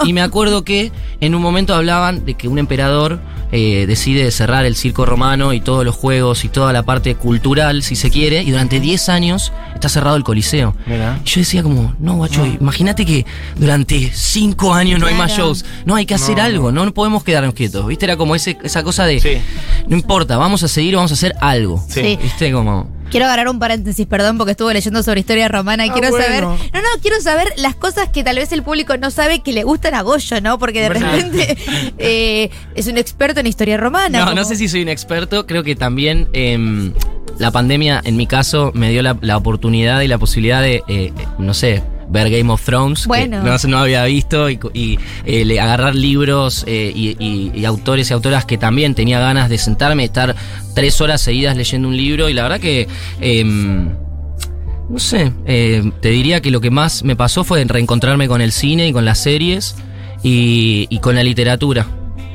y 0.05 0.13
me 0.13 0.21
acuerdo 0.21 0.63
que 0.63 0.74
en 1.21 1.35
un 1.35 1.41
momento 1.41 1.73
hablaban 1.73 2.25
de 2.25 2.35
que 2.35 2.47
un 2.47 2.59
emperador 2.59 3.19
eh, 3.51 3.85
decide 3.87 4.29
cerrar 4.31 4.65
el 4.65 4.75
circo 4.75 5.05
romano 5.05 5.53
y 5.53 5.61
todos 5.61 5.85
los 5.85 5.95
juegos 5.95 6.43
y 6.45 6.49
toda 6.49 6.73
la 6.73 6.83
parte 6.83 7.15
cultural, 7.15 7.83
si 7.83 7.95
se 7.95 8.09
quiere, 8.09 8.43
y 8.43 8.51
durante 8.51 8.79
10 8.79 9.09
años 9.09 9.53
está 9.73 9.87
cerrado 9.89 10.15
el 10.17 10.23
Coliseo. 10.23 10.75
Y 10.87 11.27
yo 11.29 11.41
decía 11.41 11.63
como, 11.63 11.93
no, 11.99 12.15
guacho, 12.15 12.45
imagínate 12.45 13.05
que 13.05 13.25
durante 13.55 14.11
5 14.13 14.73
años 14.73 14.99
no 14.99 15.07
hay 15.07 15.15
más 15.15 15.31
shows. 15.31 15.63
No, 15.85 15.95
hay 15.95 16.05
que 16.05 16.15
hacer 16.15 16.37
No, 16.37 16.43
algo, 16.43 16.71
no, 16.71 16.93
podemos 16.93 17.23
quedarnos 17.23 17.53
quietos. 17.53 17.85
¿Viste? 17.87 18.05
Era 18.05 18.17
como 18.17 18.35
ese, 18.35 18.57
esa 18.63 18.83
cosa 18.83 19.05
de, 19.05 19.19
Sí. 19.19 19.37
no 19.87 19.95
importa, 19.95 20.37
vamos 20.37 20.63
a 20.63 20.67
seguir, 20.67 20.95
vamos 20.95 21.11
a 21.11 21.13
hacer 21.13 21.35
algo. 21.39 21.83
Sí. 21.87 22.17
¿Viste? 22.21 22.51
Como... 22.51 22.94
Quiero 23.15 23.27
agarrar 23.27 23.47
un 23.47 23.59
paréntesis, 23.59 24.05
perdón, 24.07 24.37
porque 24.37 24.51
estuve 24.51 24.73
leyendo 24.73 25.01
sobre 25.01 25.21
historia 25.21 25.47
romana 25.47 25.85
y 25.85 25.89
Ah, 25.89 25.93
quiero 25.93 26.09
bueno. 26.09 26.25
saber. 26.25 26.43
No, 26.43 26.81
no, 26.81 27.01
quiero 27.01 27.21
saber 27.21 27.53
las 27.55 27.73
cosas 27.73 28.09
que 28.09 28.25
tal 28.25 28.35
vez 28.35 28.51
el 28.51 28.61
público 28.61 28.97
no 28.97 29.09
sabe 29.09 29.39
que 29.39 29.53
le 29.53 29.63
gustan 29.63 29.93
a 29.95 30.01
Goyo, 30.01 30.41
¿no? 30.41 30.59
Porque 30.59 30.81
de 30.81 30.89
Bueno. 30.89 31.09
repente 31.11 31.57
eh, 31.97 32.49
es 32.75 32.87
un 32.87 32.97
experto 32.97 33.39
en 33.39 33.47
historia 33.47 33.77
romana. 33.77 34.19
No, 34.19 34.25
como- 34.25 34.35
no 34.35 34.43
sé 34.43 34.57
si 34.57 34.67
soy 34.67 34.81
un 34.81 34.89
experto, 34.89 35.45
creo 35.47 35.63
que 35.63 35.77
también 35.77 36.27
em, 36.33 36.91
la 37.39 37.51
pandemia, 37.51 38.01
en 38.03 38.17
mi 38.17 38.27
caso, 38.27 38.71
me 38.75 38.89
dio 38.89 39.01
la, 39.01 39.17
la 39.21 39.37
oportunidad 39.37 40.01
y 40.01 40.09
la 40.09 40.17
posibilidad 40.17 40.61
de, 40.61 40.83
eh, 40.89 41.13
no 41.39 41.53
sé, 41.53 41.83
ver 42.09 42.29
Game 42.29 42.51
of 42.51 42.63
Thrones, 42.63 43.07
Bueno. 43.07 43.41
que 43.43 43.67
no, 43.67 43.77
había 43.77 44.03
visto, 44.05 44.49
y, 44.49 44.59
y, 44.73 44.99
eh, 45.25 45.59
agarrar 45.59 45.95
libros 45.95 46.63
eh, 46.67 46.91
y, 46.95 47.15
y- 47.19 47.51
y 47.55 47.65
autores 47.65 48.09
y 48.09 48.13
autoras 48.13 48.45
que 48.45 48.57
también 48.57 48.93
tenía 48.95 49.19
ganas 49.19 49.49
de 49.49 49.57
sentarme, 49.57 50.03
estar 50.03 50.35
tres 50.73 51.01
horas 51.01 51.21
seguidas 51.21 51.57
leyendo 51.57 51.87
un 51.87 51.97
libro, 51.97 52.29
y 52.29 52.33
la 52.33 52.43
verdad 52.43 52.59
que... 52.59 52.87
em, 53.19 53.89
no 54.87 54.99
sé, 54.99 55.31
eh, 55.47 55.91
te 55.99 56.09
diría 56.09 56.41
que 56.41 56.51
lo 56.51 56.61
que 56.61 56.69
más 56.69 57.03
me 57.03 57.15
pasó 57.15 57.43
fue 57.43 57.63
reencontrarme 57.63 58.27
con 58.27 58.39
el 58.39 58.51
cine 58.51 58.87
y 58.87 58.93
con 58.93 59.03
las 59.03 59.17
series 59.17 59.75
y, 60.21 60.85
y 60.91 60.99
con 60.99 61.15
la 61.15 61.23
literatura. 61.23 61.87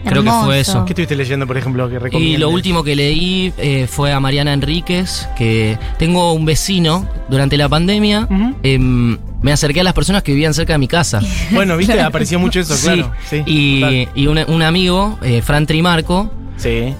Creo 0.05 0.23
que 0.23 0.31
fue 0.31 0.61
eso. 0.61 0.85
¿Qué 0.85 0.93
estuviste 0.93 1.17
leyendo, 1.17 1.47
por 1.47 1.57
ejemplo, 1.57 1.89
que 1.89 2.19
Y 2.19 2.37
lo 2.37 2.51
último 2.51 2.83
que 2.83 2.97
leí 2.97 3.53
eh, 3.59 3.87
fue 3.91 4.13
a 4.13 4.21
Mariana 4.21 4.53
Enríquez, 4.53 5.29
que 5.37 5.79
tengo 5.99 6.33
un 6.33 6.45
vecino 6.45 7.07
durante 7.29 7.57
la 7.57 7.69
pandemia. 7.69 8.27
Em, 8.63 9.19
me 9.43 9.53
acerqué 9.53 9.81
a 9.81 9.85
las 9.85 9.95
personas 9.95 10.23
que 10.23 10.33
vivían 10.33 10.55
cerca 10.55 10.75
de 10.75 10.79
mi 10.79 10.89
casa. 10.89 11.21
Bueno, 11.53 11.77
viste, 11.77 12.01
apareció 12.01 12.39
mucho 12.39 12.61
eso, 12.61 12.75
claro. 12.83 13.11
Sí. 13.29 13.43
y, 13.47 14.09
y 14.15 14.27
un, 14.27 14.39
un 14.39 14.63
amigo, 14.63 15.19
eh, 15.23 15.43
Fran 15.43 15.67
Trimarco, 15.67 16.31
Sí. 16.57 16.95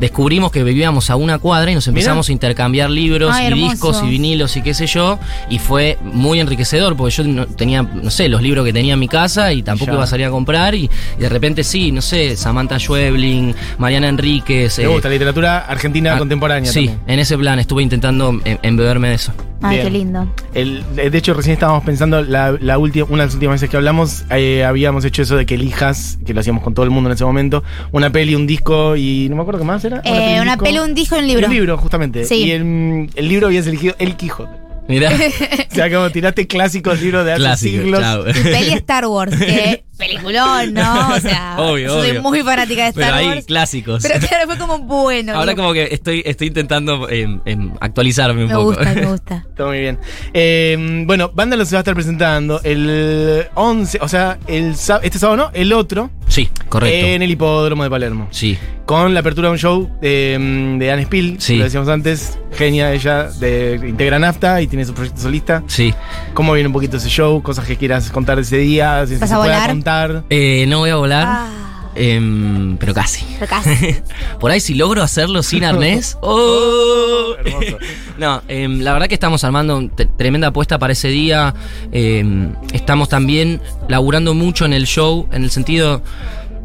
Descubrimos 0.00 0.50
que 0.50 0.64
vivíamos 0.64 1.10
a 1.10 1.16
una 1.16 1.38
cuadra 1.38 1.70
y 1.70 1.74
nos 1.74 1.86
empezamos 1.86 2.28
a 2.28 2.32
intercambiar 2.32 2.90
libros 2.90 3.32
Ay, 3.34 3.44
y 3.44 3.46
hermoso. 3.48 3.70
discos 3.72 4.02
y 4.04 4.08
vinilos 4.08 4.56
y 4.56 4.62
qué 4.62 4.74
sé 4.74 4.86
yo. 4.86 5.18
Y 5.48 5.58
fue 5.58 5.98
muy 6.02 6.40
enriquecedor 6.40 6.96
porque 6.96 7.14
yo 7.14 7.24
no, 7.24 7.46
tenía, 7.46 7.82
no 7.82 8.10
sé, 8.10 8.28
los 8.28 8.42
libros 8.42 8.64
que 8.64 8.72
tenía 8.72 8.94
en 8.94 9.00
mi 9.00 9.08
casa 9.08 9.52
y 9.52 9.62
tampoco 9.62 9.90
Ya. 9.92 9.94
iba 9.96 10.04
a 10.04 10.06
salir 10.08 10.26
a 10.26 10.30
comprar. 10.30 10.74
Y, 10.74 10.90
y 11.18 11.20
de 11.20 11.28
repente 11.28 11.62
sí, 11.62 11.92
no 11.92 12.00
sé, 12.02 12.36
Samantha 12.36 12.78
Schweblin, 12.78 13.54
Mariana 13.78 14.08
Enríquez. 14.08 14.78
Me 14.78 14.84
eh, 14.84 14.88
gusta, 14.88 15.08
literatura 15.08 15.58
argentina 15.66 16.14
ah, 16.14 16.18
contemporánea 16.18 16.72
Sí, 16.72 16.86
también. 16.86 17.00
en 17.06 17.18
ese 17.20 17.36
plan 17.36 17.58
estuve 17.58 17.82
intentando 17.82 18.40
em- 18.44 18.58
embeberme 18.62 19.08
de 19.10 19.14
eso. 19.14 19.32
Ay, 19.62 19.76
Bien. 19.76 19.86
qué 19.86 19.90
lindo. 19.98 20.34
El- 20.54 20.84
de 20.96 21.16
hecho, 21.18 21.34
recién 21.34 21.52
estábamos 21.54 21.84
pensando, 21.84 22.22
la, 22.22 22.56
la 22.60 22.78
última, 22.78 23.04
una 23.10 23.22
de 23.24 23.26
las 23.26 23.34
últimas 23.34 23.56
veces 23.56 23.68
que 23.70 23.76
hablamos, 23.76 24.24
eh, 24.30 24.64
habíamos 24.64 25.04
hecho 25.04 25.22
eso 25.22 25.36
de 25.36 25.44
que 25.46 25.54
elijas, 25.56 26.18
que 26.24 26.32
lo 26.32 26.40
hacíamos 26.40 26.62
con 26.62 26.72
todo 26.74 26.84
el 26.84 26.90
mundo 26.90 27.10
en 27.10 27.14
ese 27.14 27.24
momento, 27.24 27.62
una 27.92 28.10
peli, 28.10 28.34
un 28.34 28.46
disco 28.46 28.96
y 28.96 29.28
no 29.28 29.36
me 29.36 29.42
acuerdo 29.42 29.60
qué 29.60 29.66
más 29.66 29.84
era. 29.84 30.00
Eh, 30.04 30.34
un 30.36 30.42
una 30.42 30.52
disco. 30.52 30.64
peli, 30.64 30.78
un 30.78 30.94
disco 30.94 31.16
y 31.16 31.18
un 31.20 31.26
libro. 31.26 31.46
Un 31.46 31.52
libro, 31.54 31.76
justamente. 31.78 32.24
Sí. 32.24 32.36
Y 32.44 32.50
el, 32.52 33.10
el 33.14 33.28
libro 33.28 33.48
habías 33.48 33.66
elegido 33.66 33.94
El 33.98 34.16
Quijote. 34.16 34.52
Mirá. 34.88 35.10
O 35.70 35.74
sea, 35.74 35.88
como 35.88 36.10
tiraste 36.10 36.46
clásicos 36.48 37.00
libros 37.00 37.24
de 37.24 37.32
hace 37.32 37.40
Clásico, 37.42 37.82
siglos. 37.82 38.00
chao. 38.00 38.28
Y 38.28 38.32
peli 38.32 38.72
Star 38.72 39.06
Wars, 39.06 39.36
que 39.36 39.84
peliculón, 40.00 40.74
¿no? 40.74 41.14
O 41.14 41.20
sea, 41.20 41.54
Obvio, 41.58 41.86
yo 41.86 42.00
soy 42.00 42.10
obvio. 42.10 42.22
muy 42.22 42.42
fanática 42.42 42.82
de 42.84 42.88
Star 42.88 43.04
Pero 43.04 43.14
ahí, 43.16 43.26
Wars. 43.28 43.44
clásicos. 43.46 44.02
Pero 44.02 44.26
claro, 44.26 44.46
fue 44.46 44.58
como 44.58 44.78
bueno. 44.80 45.34
Ahora 45.34 45.52
digo, 45.52 45.62
como 45.62 45.72
que 45.74 45.88
estoy, 45.92 46.22
estoy 46.26 46.48
intentando 46.48 47.08
em, 47.08 47.40
em, 47.44 47.72
actualizarme 47.80 48.42
un 48.42 48.48
Me 48.48 48.54
poco. 48.54 48.64
gusta, 48.70 48.94
me 48.94 49.06
gusta. 49.06 49.44
Está 49.48 49.66
muy 49.66 49.78
bien. 49.80 49.98
Eh, 50.34 51.04
bueno, 51.06 51.30
Vándalo 51.34 51.64
se 51.64 51.76
va 51.76 51.78
a 51.78 51.82
estar 51.82 51.94
presentando 51.94 52.60
el 52.64 53.46
11, 53.54 53.98
o 54.00 54.08
sea, 54.08 54.38
el 54.46 54.74
sá- 54.76 55.00
este 55.02 55.18
sábado 55.18 55.36
no, 55.36 55.50
el 55.54 55.72
otro, 55.72 56.10
Sí, 56.26 56.48
correcto. 56.68 57.06
en 57.06 57.22
el 57.22 57.30
hipódromo 57.30 57.82
de 57.84 57.90
Palermo. 57.90 58.28
Sí. 58.30 58.56
Con 58.86 59.14
la 59.14 59.20
apertura 59.20 59.48
de 59.48 59.52
un 59.52 59.58
show 59.58 59.88
de, 60.00 60.76
de 60.78 60.90
Anne 60.92 61.04
Spill, 61.04 61.40
Sí. 61.40 61.56
lo 61.56 61.64
decíamos 61.64 61.88
antes, 61.88 62.38
genia 62.52 62.92
ella, 62.92 63.24
de 63.38 63.78
integra 63.88 64.18
NAFTA 64.18 64.60
y 64.62 64.66
tiene 64.66 64.84
su 64.84 64.94
proyecto 64.94 65.20
solista. 65.20 65.62
Sí. 65.68 65.94
¿Cómo 66.34 66.52
viene 66.54 66.66
un 66.68 66.72
poquito 66.72 66.96
ese 66.96 67.08
show? 67.08 67.40
Cosas 67.42 67.66
que 67.66 67.76
quieras 67.76 68.10
contar 68.10 68.36
de 68.36 68.42
ese 68.42 68.56
día, 68.58 69.06
si 69.06 69.16
¿Vas 69.16 69.28
se 69.28 69.34
a 69.34 69.38
pueda 69.38 69.52
volar? 69.54 69.70
contar. 69.70 69.89
Eh, 70.30 70.64
no 70.68 70.78
voy 70.78 70.90
a 70.90 70.96
volar, 70.96 71.26
Ah, 71.26 71.48
em, 71.94 72.76
pero 72.78 72.94
casi. 72.94 73.24
pero 73.38 73.46
casi. 73.48 73.96
Por 74.40 74.50
ahí 74.50 74.60
si 74.60 74.74
logro 74.74 75.02
hacerlo 75.02 75.42
sin 75.42 75.64
arnés. 75.64 76.16
¡Oh! 76.22 77.34
Hermoso. 77.38 77.78
No, 78.18 78.42
em, 78.48 78.80
la 78.80 78.92
verdad 78.92 79.08
que 79.08 79.14
estamos 79.14 79.42
armando 79.44 79.90
tremenda 80.16 80.48
apuesta 80.48 80.78
para 80.78 80.92
ese 80.92 81.08
día. 81.08 81.54
Em, 81.92 82.54
estamos 82.72 83.08
también 83.08 83.60
laburando 83.88 84.34
mucho 84.34 84.64
en 84.66 84.72
el 84.72 84.86
show, 84.86 85.26
en 85.32 85.44
el 85.44 85.50
sentido 85.50 86.02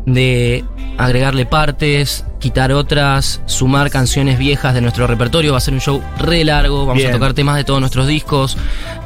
de 0.05 0.63
agregarle 0.97 1.45
partes, 1.45 2.25
quitar 2.39 2.71
otras, 2.71 3.41
sumar 3.47 3.89
canciones 3.89 4.37
viejas 4.37 4.73
de 4.73 4.81
nuestro 4.81 5.07
repertorio. 5.07 5.51
Va 5.51 5.57
a 5.57 5.61
ser 5.61 5.73
un 5.73 5.81
show 5.81 6.01
re 6.19 6.43
largo, 6.43 6.85
vamos 6.85 6.97
Bien. 6.97 7.09
a 7.09 7.13
tocar 7.13 7.33
temas 7.33 7.55
de 7.55 7.63
todos 7.63 7.79
nuestros 7.79 8.07
discos. 8.07 8.57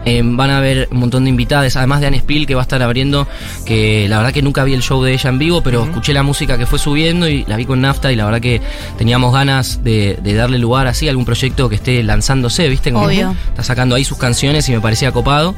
Em, 0.06 0.36
van 0.36 0.50
a 0.50 0.58
haber 0.58 0.88
un 0.92 1.00
montón 1.00 1.24
de 1.24 1.30
invitadas, 1.30 1.76
además 1.76 2.02
de 2.02 2.08
Anne 2.08 2.20
Spill 2.20 2.46
que 2.46 2.56
va 2.56 2.62
a 2.62 2.64
estar 2.64 2.82
abriendo, 2.82 3.28
que 3.66 4.08
la 4.10 4.18
verdad 4.18 4.34
que 4.34 4.42
nunca 4.42 4.64
vi 4.64 4.74
el 4.74 4.82
show 4.82 5.02
de 5.04 5.14
ella 5.14 5.30
en 5.30 5.40
vivo, 5.40 5.62
pero 5.62 5.84
escuché 5.84 6.14
la 6.14 6.24
música 6.24 6.58
que 6.58 6.66
fue 6.66 6.80
subiendo 6.80 7.28
y 7.28 7.46
la 7.46 7.56
vi 7.56 7.66
con 7.66 7.82
Nafta 7.82 8.12
y 8.12 8.16
la 8.16 8.26
verdad 8.26 8.42
que 8.42 8.62
teníamos 8.98 9.34
ganas 9.34 9.84
de, 9.84 10.20
de 10.22 10.34
darle 10.34 10.58
lugar 10.60 10.88
así 10.88 11.08
a 11.08 11.12
algún 11.12 11.26
proyecto 11.26 11.70
que 11.70 11.76
esté 11.76 12.04
lanzándose, 12.04 12.68
¿viste? 12.68 12.92
Como 12.92 13.06
Obvio. 13.06 13.36
Está 13.48 13.64
sacando 13.64 13.96
ahí 13.96 14.04
sus 14.04 14.18
canciones 14.18 14.68
y 14.70 14.74
me 14.74 14.82
parecía 14.82 15.12
copado. 15.12 15.56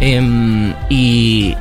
Em, 0.00 0.74
y 0.88 1.54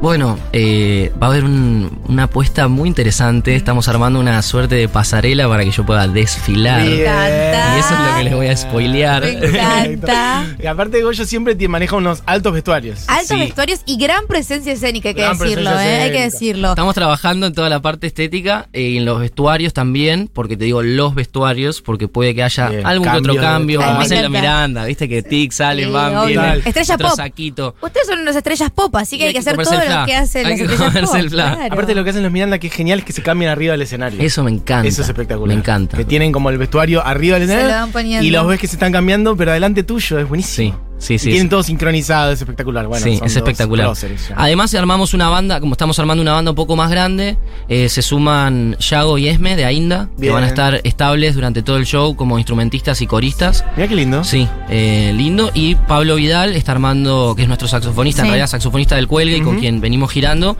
bueno, 0.00 0.38
eh, 0.52 1.10
va 1.20 1.26
a 1.26 1.30
haber 1.30 1.44
un- 1.44 2.00
una 2.06 2.24
apuesta 2.24 2.68
muy 2.68 2.86
interesante. 2.88 3.56
Estamos 3.56 3.88
armando 3.88 4.20
una 4.20 4.40
suerte 4.42 4.74
de 4.76 4.88
pasarela 4.88 5.48
para 5.48 5.64
que 5.64 5.70
yo 5.70 5.84
pueda 5.84 6.06
desfilar. 6.06 6.86
Y 6.86 7.00
encanta. 7.00 7.78
eso 7.78 7.94
es 7.94 8.00
lo 8.00 8.16
que 8.16 8.24
les 8.24 8.34
voy 8.34 8.46
a 8.48 8.56
spoilear. 8.56 9.22
Me 9.22 9.32
encanta. 9.32 10.46
Y 10.62 10.66
aparte 10.66 11.02
Goyo 11.02 11.24
siempre 11.24 11.54
te 11.54 11.66
maneja 11.68 11.96
unos 11.96 12.22
altos 12.26 12.52
vestuarios. 12.52 13.00
Altos 13.08 13.28
Sí. 13.28 13.36
vestuarios 13.36 13.80
y 13.86 13.96
gran 13.98 14.26
presencia 14.26 14.72
escénica, 14.72 15.08
hay 15.08 15.14
que 15.14 15.20
Gran 15.22 15.38
decirlo, 15.38 15.70
¿eh? 15.80 16.02
Hay 16.02 16.12
que 16.12 16.22
decirlo. 16.22 16.68
Estamos 16.70 16.94
trabajando 16.94 17.46
en 17.46 17.54
toda 17.54 17.68
la 17.68 17.80
parte 17.80 18.06
estética 18.06 18.68
eh, 18.72 18.82
y 18.82 18.96
en 18.98 19.04
los 19.06 19.18
vestuarios 19.20 19.72
también, 19.72 20.28
porque 20.32 20.56
te 20.56 20.64
digo 20.64 20.82
los 20.82 21.14
vestuarios, 21.14 21.80
porque 21.82 22.06
puede 22.06 22.34
que 22.34 22.42
haya 22.42 22.68
Bien, 22.68 22.86
algún 22.86 23.08
que 23.10 23.16
otro 23.18 23.36
cambio 23.36 23.80
como 23.80 23.98
me 23.98 24.04
hacen 24.04 24.22
la. 24.22 24.28
Miranda, 24.28 24.84
viste 24.84 25.08
que 25.08 25.22
tic 25.22 25.52
salen, 25.52 25.86
Sí, 25.86 25.90
van, 25.92 26.26
vienen, 26.26 26.62
Estrella 26.64 26.94
otro 26.94 27.08
pop. 27.08 27.16
saquito. 27.16 27.74
Ustedes 27.80 28.06
son 28.06 28.20
unas 28.20 28.36
estrellas 28.36 28.70
pop, 28.70 28.94
así 28.96 29.18
que 29.18 29.24
Y 29.24 29.26
hay 29.28 29.32
que 29.32 29.38
hacer 29.40 29.56
todo 29.56 29.74
el 29.74 29.88
lo 30.00 30.04
fla. 30.04 30.06
que 30.06 30.16
hacen 30.16 30.46
Hay 30.46 30.56
que 30.56 30.66
comerse 30.66 31.18
el 31.18 31.30
fla. 31.30 31.52
claro. 31.54 31.72
Aparte 31.74 31.94
lo 31.94 32.04
que 32.04 32.10
hacen 32.10 32.22
los 32.22 32.32
Miranda 32.32 32.58
que 32.58 32.66
es 32.68 32.72
genial 32.72 33.00
es 33.00 33.04
que 33.04 33.12
se 33.12 33.22
cambian 33.22 33.50
arriba 33.50 33.72
del 33.72 33.82
escenario. 33.82 34.20
Eso 34.22 34.42
me 34.44 34.50
encanta. 34.50 34.88
Eso 34.88 35.02
es 35.02 35.08
espectacular. 35.08 35.54
Me 35.54 35.60
encanta. 35.60 35.96
Que 35.96 36.04
tienen 36.04 36.32
como 36.32 36.50
el 36.50 36.58
vestuario 36.58 37.04
arriba 37.04 37.38
del 37.38 37.48
Se 37.48 37.54
escenario. 37.54 37.76
lo 37.76 37.82
van 37.82 37.92
poniendo. 37.92 38.24
Y 38.26 38.30
los 38.30 38.46
ves 38.46 38.60
que 38.60 38.66
se 38.66 38.76
están 38.76 38.92
cambiando, 38.92 39.36
pero 39.36 39.50
adelante 39.52 39.82
tuyo, 39.82 40.18
es 40.18 40.28
buenísimo. 40.28 40.72
Sí, 40.72 40.74
sí, 40.98 41.18
sí. 41.18 41.28
Y 41.28 41.32
tienen 41.32 41.46
sí. 41.46 41.50
todo 41.50 41.62
sincronizado, 41.62 42.32
es 42.32 42.40
espectacular. 42.40 42.86
Bueno, 42.86 43.04
sí, 43.04 43.16
son 43.18 43.26
es 43.26 43.36
espectacular. 43.36 43.86
próceres. 43.86 44.30
Además, 44.36 44.74
armamos 44.74 45.14
una 45.14 45.28
banda, 45.28 45.60
como 45.60 45.72
estamos 45.72 45.98
armando 45.98 46.22
una 46.22 46.32
banda 46.32 46.50
un 46.50 46.54
poco 46.56 46.76
más 46.76 46.90
grande, 46.90 47.36
eh, 47.68 47.88
se 47.88 48.02
suman 48.02 48.76
Yago 48.78 49.18
y 49.18 49.28
Esme 49.28 49.56
de 49.56 49.64
Ainda, 49.64 50.08
que 50.20 50.30
van 50.30 50.44
a 50.44 50.46
estar 50.46 50.80
estables 50.84 51.34
durante 51.34 51.62
todo 51.62 51.76
el 51.76 51.86
show 51.86 52.16
como 52.16 52.38
instrumentistas 52.38 53.00
y 53.02 53.06
coristas. 53.06 53.64
Mira 53.76 53.88
qué 53.88 53.96
lindo. 53.96 54.24
Sí, 54.24 54.48
eh, 54.68 55.12
lindo. 55.14 55.50
Y 55.54 55.74
Pablo 55.74 56.16
Vidal 56.16 56.54
está 56.54 56.72
armando, 56.72 57.34
que 57.36 57.42
es 57.42 57.48
nuestro 57.48 57.68
saxofonista, 57.68 58.22
Sí. 58.22 58.26
en 58.26 58.32
realidad 58.32 58.46
saxofonista 58.48 58.96
del 58.96 59.08
cuelgue 59.08 59.38
y 59.38 59.40
con 59.40 59.58
quien 59.58 59.80
venimos 59.80 60.10
girando, 60.10 60.56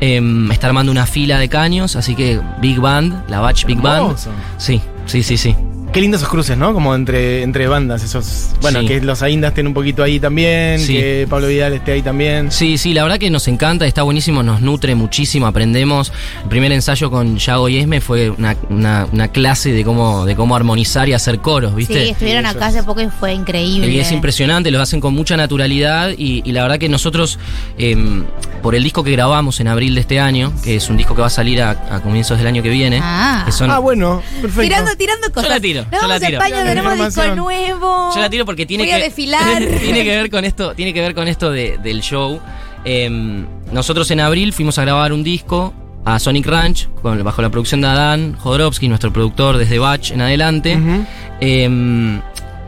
em, 0.00 0.50
está 0.50 0.66
armando 0.68 0.92
una 0.92 1.06
fila 1.06 1.38
de 1.38 1.48
caños, 1.48 1.96
así 1.96 2.14
que 2.14 2.40
Big 2.60 2.78
Band, 2.80 3.28
la 3.28 3.40
Batch 3.40 3.64
Big 3.66 3.80
Band. 3.80 4.16
Sí, 4.58 4.80
sí, 5.06 5.22
sí, 5.22 5.36
sí. 5.36 5.54
Qué 5.96 6.02
lindos 6.02 6.20
esos 6.20 6.30
cruces, 6.30 6.58
¿no? 6.58 6.74
Como 6.74 6.94
entre, 6.94 7.42
entre 7.42 7.66
bandas, 7.68 8.02
esos. 8.04 8.50
Bueno, 8.60 8.80
Sí. 8.82 8.86
que 8.86 9.00
los 9.00 9.22
Aindas 9.22 9.52
estén 9.52 9.66
un 9.66 9.72
poquito 9.72 10.02
ahí 10.02 10.20
también, 10.20 10.78
Sí. 10.78 10.92
que 10.92 11.26
Pablo 11.26 11.46
Vidal 11.48 11.72
esté 11.72 11.92
ahí 11.92 12.02
también. 12.02 12.52
Sí, 12.52 12.76
sí, 12.76 12.92
la 12.92 13.02
verdad 13.02 13.18
que 13.18 13.30
nos 13.30 13.48
encanta, 13.48 13.86
está 13.86 14.02
buenísimo, 14.02 14.42
nos 14.42 14.60
nutre 14.60 14.94
muchísimo, 14.94 15.46
aprendemos. 15.46 16.12
El 16.42 16.50
primer 16.50 16.70
ensayo 16.72 17.10
con 17.10 17.38
Yago 17.38 17.70
y 17.70 17.78
Esme 17.78 18.02
fue 18.02 18.28
una, 18.28 18.54
una- 18.68 19.06
una 19.10 19.28
clase 19.28 19.72
de 19.72 19.84
cómo, 19.84 20.26
de 20.26 20.36
cómo 20.36 20.54
armonizar 20.54 21.08
y 21.08 21.14
hacer 21.14 21.38
coros, 21.38 21.74
¿viste? 21.74 22.04
Sí, 22.04 22.10
estuvieron 22.10 22.44
Sí, 22.44 22.50
acá 22.50 22.68
es. 22.68 22.74
hace 22.76 22.84
poco 22.84 23.00
y 23.00 23.08
fue 23.08 23.32
increíble. 23.32 23.88
Y 23.88 23.98
es 23.98 24.12
impresionante, 24.12 24.70
lo 24.70 24.82
hacen 24.82 25.00
con 25.00 25.14
mucha 25.14 25.38
naturalidad 25.38 26.10
y, 26.10 26.42
y 26.44 26.52
la 26.52 26.60
verdad 26.60 26.78
que 26.78 26.90
nosotros, 26.90 27.38
em, 27.78 28.24
por 28.62 28.74
el 28.74 28.82
disco 28.82 29.02
que 29.02 29.12
grabamos 29.12 29.60
en 29.60 29.68
abril 29.68 29.94
de 29.94 30.02
este 30.02 30.20
año, 30.20 30.52
que 30.62 30.76
es 30.76 30.90
un 30.90 30.98
disco 30.98 31.14
que 31.14 31.22
va 31.22 31.28
a 31.28 31.30
salir 31.30 31.62
a, 31.62 31.70
a 31.90 32.02
comienzos 32.02 32.36
del 32.36 32.46
año 32.48 32.62
que 32.62 32.68
viene, 32.68 33.00
Ah. 33.02 33.44
que 33.46 33.52
son... 33.52 33.70
Ah, 33.70 33.78
bueno, 33.78 34.22
perfecto. 34.42 34.60
Tirando, 34.60 34.94
tirando 34.96 35.32
cosas. 35.32 35.48
la 35.48 35.58
tiro, 35.60 35.85
Nos 35.92 36.00
yo 36.02 36.08
la 36.08 36.14
vamos 36.14 36.22
a 36.22 36.26
tiro. 36.26 36.38
España, 36.42 36.64
tenemos 36.64 36.98
disco 36.98 37.34
nuevo. 37.36 38.10
Yo 38.14 38.20
la 38.20 38.30
tiro 38.30 38.44
porque 38.44 38.66
tiene 38.66 38.82
Voy 38.84 38.88
que 38.90 38.94
a 38.94 38.98
desfilar. 38.98 39.62
tiene 39.80 40.04
que 40.04 40.16
ver 40.16 40.30
con 40.30 40.44
esto, 40.44 40.74
tiene 40.74 40.92
que 40.94 41.00
ver 41.00 41.14
con 41.14 41.28
esto 41.28 41.50
de- 41.50 41.78
del 41.78 42.00
show. 42.02 42.40
Em, 42.84 43.46
nosotros 43.72 44.10
en 44.10 44.20
abril 44.20 44.52
fuimos 44.52 44.78
a 44.78 44.82
grabar 44.82 45.12
un 45.12 45.22
disco 45.24 45.74
a 46.04 46.18
Sonic 46.20 46.46
Ranch 46.46 46.88
con- 47.02 47.22
bajo 47.24 47.42
la 47.42 47.50
producción 47.50 47.80
de 47.80 47.88
Adán 47.88 48.36
Jodorowsky, 48.38 48.88
nuestro 48.88 49.12
productor 49.12 49.56
desde 49.58 49.78
Batch 49.78 50.12
en 50.12 50.20
adelante. 50.20 50.78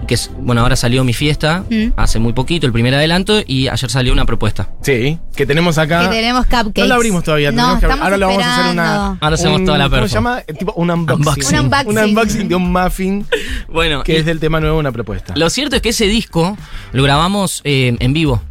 Que 0.06 0.14
es, 0.14 0.30
bueno, 0.38 0.62
ahora 0.62 0.76
salió 0.76 1.04
mi 1.04 1.12
fiesta 1.12 1.64
Mm. 1.68 1.88
hace 1.96 2.18
muy 2.18 2.32
poquito, 2.32 2.66
el 2.66 2.72
primer 2.72 2.94
adelanto, 2.94 3.40
y 3.46 3.68
ayer 3.68 3.90
salió 3.90 4.12
una 4.12 4.24
propuesta. 4.24 4.70
Sí, 4.82 5.18
que 5.36 5.44
tenemos 5.46 5.76
acá. 5.78 6.08
Que 6.08 6.16
tenemos 6.16 6.46
cupcakes. 6.46 6.80
No 6.82 6.86
la 6.86 6.94
abrimos 6.94 7.24
todavía, 7.24 7.50
No, 7.50 7.56
tenemos 7.56 7.80
que 7.80 7.86
abrir. 7.86 8.02
Ahora 8.02 8.16
le 8.16 8.24
vamos 8.24 8.42
a 8.42 8.54
hacer 8.60 8.72
una. 8.72 9.06
Ahora 9.20 9.34
hacemos 9.34 9.58
un- 9.60 9.66
toda 9.66 9.78
la 9.78 9.84
¿Cómo 9.84 9.96
se 9.96 10.00
perfo. 10.02 10.14
llama? 10.14 10.42
Eh, 10.46 10.52
Tipo 10.54 10.72
un 10.74 10.90
unboxing. 10.90 11.26
Unboxing. 11.28 11.58
Un 11.58 11.64
unboxing. 11.64 11.88
Un 11.98 12.04
unboxing 12.08 12.48
de 12.48 12.54
un 12.54 12.72
muffin 12.72 13.26
Bueno, 13.68 14.02
que 14.02 14.12
y 14.12 14.16
es 14.16 14.24
del 14.26 14.40
tema 14.40 14.60
nuevo, 14.60 14.78
una 14.78 14.92
propuesta. 14.92 15.34
lo 15.36 15.50
cierto 15.50 15.76
es 15.76 15.82
que 15.82 15.90
ese 15.90 16.06
disco 16.06 16.56
lo 16.92 17.02
grabamos 17.02 17.60
eh, 17.64 17.96
en 17.98 18.12
vivo. 18.12 18.42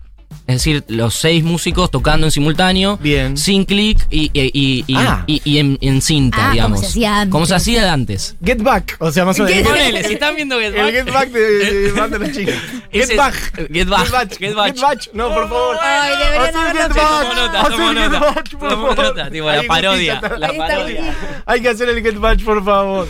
Es 0.48 0.56
decir, 0.56 0.84
los 0.88 1.14
seis 1.14 1.44
músicos 1.44 1.92
tocando 1.92 2.26
en 2.26 2.32
simultáneo, 2.32 2.98
Bien. 3.02 3.36
sin 3.36 3.66
clic 3.66 4.00
y, 4.10 4.32
y, 4.34 4.50
y- 4.54 4.86
y- 4.88 4.96
Ah. 4.96 5.24
y- 5.28 5.42
y 5.44 5.58
en, 5.60 5.78
en 5.82 6.02
cinta, 6.02 6.38
Ah, 6.38 6.42
como 6.44 6.54
digamos. 6.54 6.80
se 6.80 6.86
hacía 6.88 7.20
antes. 7.20 7.32
Como 7.34 7.46
se 7.46 7.56
hacía 7.56 7.94
antes. 7.94 8.36
Get 8.44 8.62
Back, 8.62 8.96
o 9.00 9.12
sea, 9.12 9.26
más 9.26 9.38
o 9.40 9.44
menos. 9.44 9.58
Get- 9.58 9.68
Ponele, 9.68 10.04
si 10.06 10.14
están 10.14 10.36
viendo 10.38 10.58
Get 10.58 10.74
El 10.74 10.82
Back. 10.82 10.92
Get 10.94 11.14
Back 11.14 11.30
de, 11.32 11.42
de 11.82 11.92
Banda 11.92 12.32
Chicos. 12.32 12.54
Ese- 12.92 13.08
Get 13.08 13.18
Back. 13.18 13.34
Get 13.74 13.88
Back, 13.90 14.38
Get 14.40 14.56
Back. 14.56 14.74
Get 14.74 14.82
Back. 14.82 15.10
No, 15.14 15.34
por 15.34 15.50
favor. 15.50 15.78
Ay, 15.82 16.12
deberían 16.18 16.56
haberlo 16.56 16.82
Get. 16.82 16.94
Back. 16.96 17.22
Tomo 17.22 17.34
nota, 17.34 17.64
tomo 17.70 17.94
nota. 17.94 18.20
Back, 18.20 18.50
por 18.58 18.70
Tomo 18.70 18.88
favor. 18.88 19.04
nota, 19.06 19.30
tipo, 19.30 19.52
la 19.52 19.64
parodia, 19.64 20.22
la 20.40 20.54
parodia. 20.54 21.16
Hay 21.46 21.60
que 21.62 21.68
hacer 21.70 21.90
el 21.90 22.02
Get 22.02 22.18
Back, 22.20 22.42
por 22.44 22.64
favor. 22.64 23.10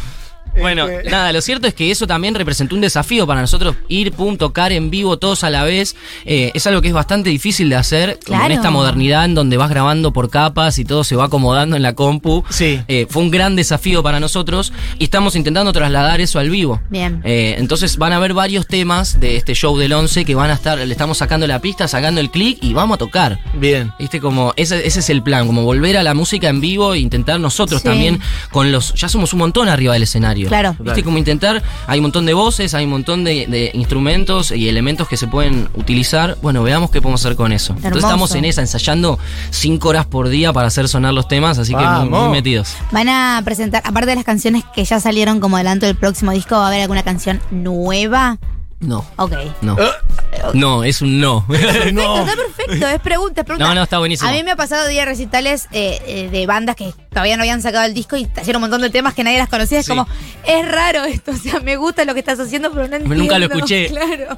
Bueno, 0.60 0.88
Este, 0.88 1.10
nada, 1.10 1.32
lo 1.32 1.42
cierto 1.42 1.68
es 1.68 1.74
que 1.74 1.92
eso 1.92 2.08
también 2.08 2.36
representó 2.36 2.76
un 2.76 2.82
desafío 2.82 3.26
para 3.28 3.42
nosotros 3.42 3.76
ir, 3.88 4.12
pum, 4.12 4.38
tocar 4.38 4.72
en 4.72 4.90
vivo 4.90 5.18
todos 5.18 5.44
a 5.44 5.50
la 5.50 5.64
vez. 5.64 5.96
Eh, 6.26 6.52
es 6.54 6.66
algo 6.68 6.82
que 6.82 6.88
es 6.90 6.94
bastante 6.94 7.30
difícil 7.30 7.70
de 7.70 7.76
hacer 7.76 8.20
como 8.26 8.36
en 8.38 8.40
Claro. 8.48 8.54
esta 8.54 8.72
modernidad 8.72 9.26
en 9.26 9.36
donde 9.36 9.58
vas 9.58 9.70
grabando 9.70 10.14
por 10.14 10.30
capas 10.30 10.78
y 10.80 10.86
todo 10.86 11.04
se 11.04 11.16
va 11.16 11.26
acomodando 11.26 11.76
en 11.76 11.82
la 11.82 11.94
compu. 11.94 12.44
Sí. 12.50 12.82
Eh, 12.88 13.08
fue 13.10 13.22
un 13.24 13.32
gran 13.32 13.56
desafío 13.56 14.04
para 14.04 14.20
nosotros 14.20 14.74
y 15.00 15.04
estamos 15.06 15.36
intentando 15.36 15.72
trasladar 15.74 16.22
eso 16.22 16.40
al 16.40 16.50
vivo. 16.50 16.82
Bien. 16.90 17.22
Eh, 17.24 17.56
entonces 17.58 17.98
van 17.98 18.14
a 18.14 18.18
haber 18.18 18.34
varios 18.34 18.68
temas 18.68 19.20
de 19.20 19.36
este 19.38 19.54
show 19.54 19.78
del 19.78 19.94
11 19.94 20.26
que 20.26 20.36
van 20.36 20.50
a 20.50 20.54
estar, 20.54 20.78
le 20.78 20.92
estamos 20.92 21.18
sacando 21.18 21.48
la 21.48 21.60
pista, 21.62 21.88
sacando 21.88 22.22
el 22.22 22.30
clic 22.32 22.58
y 22.62 22.74
vamos 22.74 22.96
a 22.96 22.98
tocar. 22.98 23.40
Bien. 23.56 23.92
Viste, 24.00 24.20
como 24.20 24.54
ese, 24.56 24.86
ese 24.88 25.00
es 25.00 25.10
el 25.10 25.22
plan, 25.24 25.48
como 25.48 25.64
volver 25.64 25.98
a 25.98 26.04
la 26.04 26.14
música 26.14 26.50
en 26.50 26.62
vivo 26.62 26.94
e 26.94 27.00
intentar 27.00 27.40
nosotros 27.40 27.82
Sí. 27.82 27.88
también 27.88 28.20
con 28.52 28.72
los. 28.72 28.94
Ya 28.96 29.10
somos 29.10 29.34
un 29.34 29.40
montón 29.40 29.70
arriba 29.70 29.94
del 29.94 30.04
escenario. 30.04 30.47
Claro. 30.48 30.70
Viste, 30.72 30.84
Claro. 30.84 31.04
como 31.04 31.18
intentar. 31.18 31.64
Hay 31.88 32.00
un 32.00 32.04
montón 32.04 32.26
de 32.26 32.34
voces, 32.34 32.74
hay 32.74 32.86
un 32.86 32.92
montón 32.92 33.24
de, 33.24 33.48
de 33.48 33.72
instrumentos 33.74 34.52
y 34.52 34.68
elementos 34.70 35.08
que 35.08 35.18
se 35.18 35.28
pueden 35.28 35.70
utilizar. 35.76 36.38
Bueno, 36.42 36.64
veamos 36.64 36.92
qué 36.92 37.02
podemos 37.02 37.22
hacer 37.26 37.36
con 37.36 37.52
eso. 37.52 37.74
Entonces 37.76 38.04
estamos 38.04 38.34
en 38.36 38.46
esa, 38.46 38.62
ensayando 38.62 39.20
cinco 39.50 39.90
horas 39.90 40.06
por 40.06 40.30
día 40.30 40.54
para 40.54 40.68
hacer 40.68 40.88
sonar 40.88 41.14
los 41.14 41.28
temas, 41.28 41.58
así 41.58 41.74
que 41.76 41.84
muy, 41.86 42.10
muy 42.10 42.30
metidos. 42.30 42.76
Van 42.92 43.10
a 43.10 43.42
presentar, 43.46 43.82
aparte 43.86 44.10
de 44.10 44.16
las 44.16 44.26
canciones 44.26 44.64
que 44.74 44.84
ya 44.86 45.00
salieron 45.00 45.40
como 45.40 45.56
adelanto 45.58 45.86
del 45.86 45.96
próximo 45.96 46.32
disco, 46.32 46.56
¿va 46.56 46.66
a 46.66 46.68
haber 46.68 46.82
alguna 46.82 47.04
canción 47.04 47.40
nueva? 47.52 48.38
No. 48.80 49.04
Ok. 49.16 49.34
No. 49.62 49.76
Ah, 49.80 50.52
No, 50.54 50.84
es 50.84 51.02
un 51.02 51.20
no. 51.20 51.46
Perfecto, 51.50 52.18
está 52.20 52.36
perfecto, 52.36 52.88
es 52.88 53.00
pregunta, 53.02 53.42
es 53.42 53.46
pregunta. 53.46 53.68
No, 53.70 53.74
no, 53.76 53.84
está 53.84 53.98
buenísimo. 53.98 54.30
A 54.30 54.34
mí 54.34 54.44
me 54.44 54.52
ha 54.52 54.56
pasado 54.56 54.88
días 54.88 55.06
recitales 55.08 55.68
eh, 55.72 56.00
eh, 56.06 56.30
de 56.32 56.46
bandas 56.46 56.76
que 56.76 56.94
todavía 57.10 57.38
no 57.38 57.44
habían 57.44 57.62
sacado 57.62 57.86
el 57.86 57.94
disco 57.96 58.18
y 58.18 58.28
hicieron 58.40 58.58
un 58.58 58.70
montón 58.70 58.82
de 58.82 58.90
temas 58.92 59.14
que 59.16 59.24
nadie 59.24 59.40
las 59.40 59.50
conocía. 59.50 59.80
Es 59.80 59.86
Sí. 59.86 59.90
como, 59.92 60.08
es 60.46 60.68
raro 60.72 61.06
esto, 61.06 61.32
o 61.32 61.36
sea, 61.38 61.60
me 61.60 61.76
gusta 61.76 62.06
lo 62.06 62.14
que 62.14 62.20
estás 62.20 62.40
haciendo, 62.40 62.70
pero 62.72 62.88
no 62.88 62.96
entiendo. 62.98 63.16
Nunca 63.16 63.40
lo 63.40 63.46
escuché. 63.48 63.88
Claro. 63.98 64.38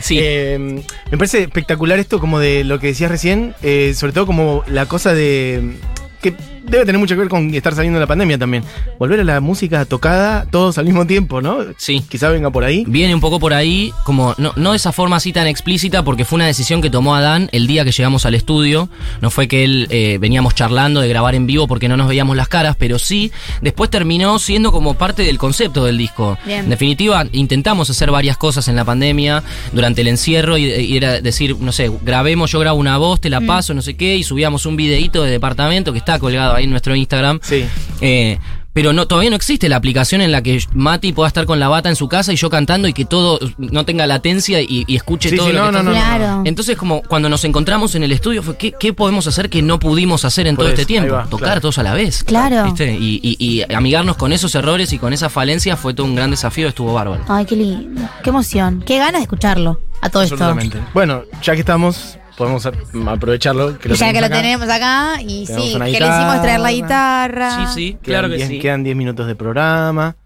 Sí. 0.00 0.18
Eh, 0.20 0.84
me 1.10 1.16
parece 1.18 1.42
espectacular 1.42 1.98
esto, 1.98 2.20
como 2.20 2.38
de 2.38 2.62
lo 2.64 2.78
que 2.78 2.88
decías 2.88 3.10
recién, 3.10 3.54
eh, 3.62 3.94
sobre 3.96 4.12
todo 4.12 4.26
como 4.26 4.62
la 4.66 4.86
cosa 4.86 5.14
de. 5.14 5.78
Que 6.24 6.34
debe 6.64 6.86
tener 6.86 6.98
mucho 6.98 7.14
que 7.14 7.20
ver 7.20 7.28
con 7.28 7.52
estar 7.54 7.74
saliendo 7.74 7.98
de 7.98 8.04
la 8.04 8.06
pandemia 8.06 8.38
también. 8.38 8.64
Volver 8.98 9.20
a 9.20 9.24
la 9.24 9.40
música 9.40 9.84
tocada 9.84 10.46
todos 10.50 10.78
al 10.78 10.86
mismo 10.86 11.06
tiempo, 11.06 11.42
¿no? 11.42 11.58
Sí. 11.76 12.02
Quizá 12.08 12.30
venga 12.30 12.50
por 12.50 12.64
ahí. 12.64 12.84
Viene 12.86 13.14
un 13.14 13.20
poco 13.20 13.38
por 13.38 13.52
ahí, 13.52 13.92
como 14.04 14.34
no, 14.38 14.52
no 14.56 14.70
de 14.70 14.76
esa 14.76 14.90
forma 14.90 15.16
así 15.16 15.32
tan 15.32 15.46
explícita, 15.46 16.02
porque 16.02 16.24
fue 16.24 16.36
una 16.36 16.46
decisión 16.46 16.80
que 16.80 16.88
tomó 16.88 17.14
Adán 17.14 17.50
el 17.52 17.66
día 17.66 17.84
que 17.84 17.92
llegamos 17.92 18.24
al 18.24 18.34
estudio. 18.34 18.88
No 19.20 19.30
fue 19.30 19.48
que 19.48 19.64
él 19.64 19.86
eh, 19.90 20.16
veníamos 20.18 20.54
charlando 20.54 21.00
de 21.00 21.08
grabar 21.08 21.34
en 21.34 21.46
vivo 21.46 21.68
porque 21.68 21.88
no 21.88 21.98
nos 21.98 22.08
veíamos 22.08 22.36
las 22.36 22.48
caras, 22.48 22.74
pero 22.78 22.98
sí, 22.98 23.30
después 23.60 23.90
terminó 23.90 24.38
siendo 24.38 24.72
como 24.72 24.94
parte 24.94 25.24
del 25.24 25.36
concepto 25.36 25.84
del 25.84 25.98
disco. 25.98 26.38
Bien. 26.46 26.64
En 26.64 26.70
definitiva, 26.70 27.26
intentamos 27.32 27.90
hacer 27.90 28.10
varias 28.10 28.38
cosas 28.38 28.66
en 28.68 28.76
la 28.76 28.84
pandemia 28.86 29.42
durante 29.72 30.00
el 30.00 30.08
encierro 30.08 30.56
y, 30.56 30.64
y 30.64 30.96
era 30.96 31.20
decir, 31.20 31.56
no 31.60 31.72
sé, 31.72 31.90
grabemos, 32.02 32.50
yo 32.50 32.58
grabo 32.60 32.78
una 32.78 32.96
voz, 32.96 33.20
te 33.20 33.28
la 33.28 33.42
paso, 33.42 33.74
no 33.74 33.82
sé 33.82 33.94
qué, 33.94 34.16
y 34.16 34.24
subíamos 34.24 34.64
un 34.64 34.76
videíto 34.76 35.22
de 35.22 35.30
departamento 35.30 35.92
que 35.92 35.98
está 35.98 36.13
colgado 36.18 36.54
ahí 36.54 36.64
en 36.64 36.70
nuestro 36.70 36.94
Instagram. 36.96 37.40
Sí. 37.42 37.64
Eh, 38.00 38.38
pero 38.72 38.92
no, 38.92 39.06
todavía 39.06 39.30
no 39.30 39.36
existe 39.36 39.68
la 39.68 39.76
aplicación 39.76 40.20
en 40.20 40.32
la 40.32 40.42
que 40.42 40.60
Mati 40.72 41.12
pueda 41.12 41.28
estar 41.28 41.46
con 41.46 41.60
la 41.60 41.68
bata 41.68 41.88
en 41.90 41.94
su 41.94 42.08
casa 42.08 42.32
y 42.32 42.36
yo 42.36 42.50
cantando 42.50 42.88
y 42.88 42.92
que 42.92 43.04
todo 43.04 43.38
no 43.56 43.84
tenga 43.84 44.04
latencia 44.08 44.60
y, 44.60 44.82
y 44.88 44.96
escuche 44.96 45.28
Sí, 45.30 45.36
todo 45.36 45.46
sí, 45.46 45.52
lo 45.52 45.60
no, 45.60 45.66
que 45.66 45.72
no, 45.72 45.78
está- 45.78 45.90
no, 45.92 46.18
no. 46.18 46.18
Claro. 46.26 46.42
Entonces, 46.44 46.76
como 46.76 47.00
cuando 47.02 47.28
nos 47.28 47.44
encontramos 47.44 47.94
en 47.94 48.02
el 48.02 48.10
estudio, 48.10 48.42
fue 48.42 48.56
¿qué, 48.56 48.72
qué 48.72 48.92
podemos 48.92 49.28
hacer 49.28 49.48
que 49.48 49.62
no 49.62 49.78
pudimos 49.78 50.24
hacer 50.24 50.48
en 50.48 50.56
Por 50.56 50.64
todo 50.64 50.70
este 50.72 50.86
tiempo? 50.86 51.14
va, 51.14 51.26
Tocar 51.26 51.46
claro. 51.50 51.60
todos 51.60 51.78
a 51.78 51.84
la 51.84 51.94
vez. 51.94 52.24
Claro. 52.24 52.64
¿Viste? 52.64 52.92
Y, 52.92 53.20
y- 53.22 53.36
y 53.38 53.72
amigarnos 53.72 54.16
con 54.16 54.32
esos 54.32 54.52
errores 54.56 54.92
y 54.92 54.98
con 54.98 55.12
esa 55.12 55.30
falencia 55.30 55.76
fue 55.76 55.94
todo 55.94 56.06
un 56.08 56.16
gran 56.16 56.32
desafío, 56.32 56.66
estuvo 56.66 56.92
bárbaro. 56.94 57.22
Ay, 57.28 57.44
qué 57.44 57.54
lindo, 57.54 58.02
qué 58.24 58.30
emoción, 58.30 58.82
qué 58.84 58.98
ganas 58.98 59.20
de 59.20 59.22
escucharlo 59.22 59.78
a 60.00 60.10
todo 60.10 60.24
esto. 60.24 60.34
Absolutamente. 60.34 60.78
Bueno, 60.92 61.22
ya 61.44 61.54
que 61.54 61.60
estamos, 61.60 62.18
podemos 62.36 62.66
aprovecharlo. 62.66 63.78
Que 63.78 63.88
Y 63.90 63.94
ya 63.94 64.12
que 64.12 64.20
lo 64.20 64.26
acá. 64.26 64.36
tenemos 64.36 64.68
acá, 64.68 65.14
y 65.20 65.44
Tenemos 65.46 65.66
sí, 65.66 65.72
que 65.72 65.78
le 65.78 65.90
hicimos 65.90 66.42
traer 66.42 66.60
la 66.60 66.72
guitarra. 66.72 67.66
Sí, 67.68 67.74
sí, 67.74 67.98
Quedan 68.02 68.02
claro 68.02 68.28
que 68.28 68.36
10 68.36 68.48
sí. 68.48 68.58
Quedan 68.58 68.84
10 68.84 68.96
minutos 68.96 69.26
de 69.26 69.34
programa. 69.36 70.16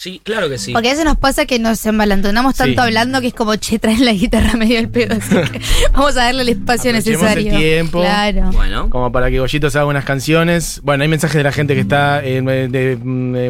Sí, 0.00 0.18
claro 0.24 0.48
que 0.48 0.56
sí. 0.56 0.72
Porque 0.72 0.88
a 0.88 0.92
veces 0.92 1.04
nos 1.04 1.18
pasa 1.18 1.44
que 1.44 1.58
nos 1.58 1.84
embalantonamos 1.84 2.54
tanto 2.54 2.72
Sí. 2.80 2.86
hablando 2.88 3.20
que 3.20 3.26
es 3.26 3.34
como, 3.34 3.54
che, 3.56 3.78
traen 3.78 4.02
la 4.06 4.14
guitarra 4.14 4.54
medio 4.56 4.78
al 4.78 4.88
pedo. 4.88 5.16
Así 5.16 5.36
que 5.52 5.60
vamos 5.92 6.16
a 6.16 6.24
darle 6.24 6.40
el 6.40 6.48
espacio 6.48 6.90
necesario. 6.90 7.52
el 7.52 7.58
tiempo. 7.58 8.00
Claro. 8.00 8.50
Bueno. 8.50 8.88
Como 8.88 9.12
para 9.12 9.30
que 9.30 9.38
Goyito 9.40 9.68
se 9.68 9.76
haga 9.78 9.86
unas 9.86 10.06
canciones. 10.06 10.80
Bueno, 10.84 11.02
hay 11.02 11.08
mensajes 11.08 11.36
de 11.36 11.42
la 11.42 11.52
gente 11.52 11.74
que 11.74 11.80
está 11.82 12.24
eh, 12.24 12.40
de- 12.40 12.96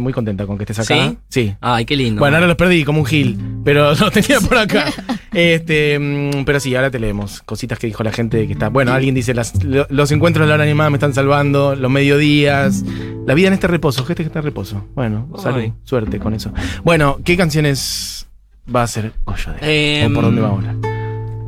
muy 0.01 0.13
contenta 0.13 0.45
con 0.45 0.59
que 0.59 0.65
estés 0.65 0.81
acá. 0.81 0.93
¿Sí? 1.09 1.19
Sí. 1.29 1.55
Ay, 1.61 1.85
qué 1.85 1.95
lindo. 1.95 2.19
Bueno, 2.19 2.37
ahora 2.37 2.49
los 2.49 2.57
perdí 2.57 2.83
como 2.85 2.99
un 2.99 3.07
gil, 3.07 3.39
pero 3.65 3.95
los 3.95 4.11
tenía 4.11 4.41
por 4.41 4.59
acá. 4.59 4.87
Este, 5.33 5.97
mm, 5.97 6.45
pero 6.45 6.59
sí, 6.59 6.75
ahora 6.75 6.91
te 6.91 6.99
leemos. 6.99 7.41
Cositas 7.43 7.79
que 7.79 7.87
dijo 7.87 8.03
la 8.03 8.11
gente 8.11 8.49
que 8.49 8.53
está. 8.53 8.69
Bueno, 8.69 8.93
alguien 8.93 9.15
dice: 9.15 9.33
las- 9.33 9.63
lo- 9.63 9.87
los 9.89 10.11
encuentros 10.11 10.45
de 10.45 10.49
la 10.49 10.55
hora 10.55 10.65
animada 10.65 10.91
me 10.91 10.97
están 10.97 11.15
salvando, 11.15 11.77
los 11.77 11.89
mediodías, 11.89 12.83
la 13.29 13.35
vida 13.35 13.47
en 13.47 13.55
este 13.55 13.69
reposo, 13.69 14.05
gente 14.05 14.25
que 14.25 14.27
está 14.27 14.41
en 14.41 14.47
reposo. 14.47 14.85
Bueno, 14.97 15.29
salud, 15.41 15.71
suerte 15.85 16.19
con 16.19 16.35
eso. 16.35 16.40
Bueno, 16.85 17.19
¿qué 17.25 17.37
canciones 17.37 18.27
va 18.75 18.81
a 18.83 18.85
hacer 18.85 19.13
Goyo 19.25 19.53
de 19.61 20.03
Em, 20.03 20.11
¿O 20.13 20.15
por 20.15 20.25
dónde 20.25 20.41
va 20.41 20.49
ahora? 20.49 20.75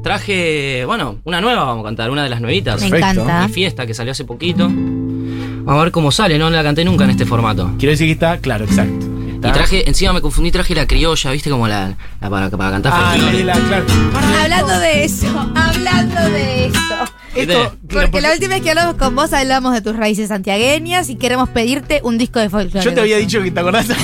Traje, 0.02 0.84
bueno, 0.84 1.18
una 1.24 1.40
nueva 1.40 1.64
vamos 1.64 1.84
a 1.84 1.88
cantar, 1.88 2.10
una 2.10 2.24
de 2.24 2.30
las 2.30 2.40
nuevitas. 2.40 2.80
Me 2.82 2.90
Perfecto. 2.90 3.22
encanta. 3.22 3.46
Mi 3.46 3.52
fiesta 3.52 3.86
que 3.86 3.94
salió 3.94 4.10
hace 4.12 4.24
poquito. 4.24 4.68
Vamos 4.68 5.80
a 5.80 5.84
ver 5.84 5.92
cómo 5.92 6.10
sale, 6.10 6.38
no 6.38 6.50
la 6.50 6.62
canté 6.64 6.84
nunca 6.84 7.04
en 7.04 7.10
este 7.10 7.24
formato. 7.24 7.70
Quiero 7.78 7.92
decir 7.92 8.08
que 8.08 8.12
está, 8.12 8.38
claro, 8.38 8.64
exacto. 8.64 9.06
Está- 9.34 9.48
Y 9.48 9.52
traje, 9.52 9.88
encima 9.88 10.12
me 10.12 10.20
confundí, 10.20 10.50
traje 10.50 10.74
la 10.74 10.86
criolla, 10.86 11.30
viste 11.30 11.50
como 11.50 11.68
la, 11.68 11.94
la 12.20 12.30
para, 12.30 12.50
para 12.50 12.70
cantar 12.72 12.92
Ah, 12.94 13.10
folclore. 13.12 13.44
la- 13.44 13.52
claro. 13.54 13.84
Hablando 14.42 14.78
de 14.80 15.04
eso, 15.04 15.50
hablando 15.54 16.20
de 16.30 16.66
eso. 16.66 16.80
Esto, 17.34 17.76
Porque 17.88 18.20
la 18.20 18.32
última 18.32 18.54
vez 18.54 18.62
que 18.62 18.70
hablamos 18.70 18.96
con 18.96 19.14
vos 19.16 19.32
hablamos 19.32 19.72
de 19.72 19.80
tus 19.80 19.96
raíces 19.96 20.28
santiagueñas 20.28 21.08
y 21.10 21.16
queremos 21.16 21.48
pedirte 21.48 22.00
un 22.04 22.18
disco 22.18 22.38
de 22.40 22.50
folclore. 22.50 22.84
Yo 22.84 22.92
te 22.94 23.00
había 23.00 23.16
dicho 23.18 23.42
que 23.42 23.50
te 23.50 23.60
acordás. 23.60 23.86
Yo 23.88 23.94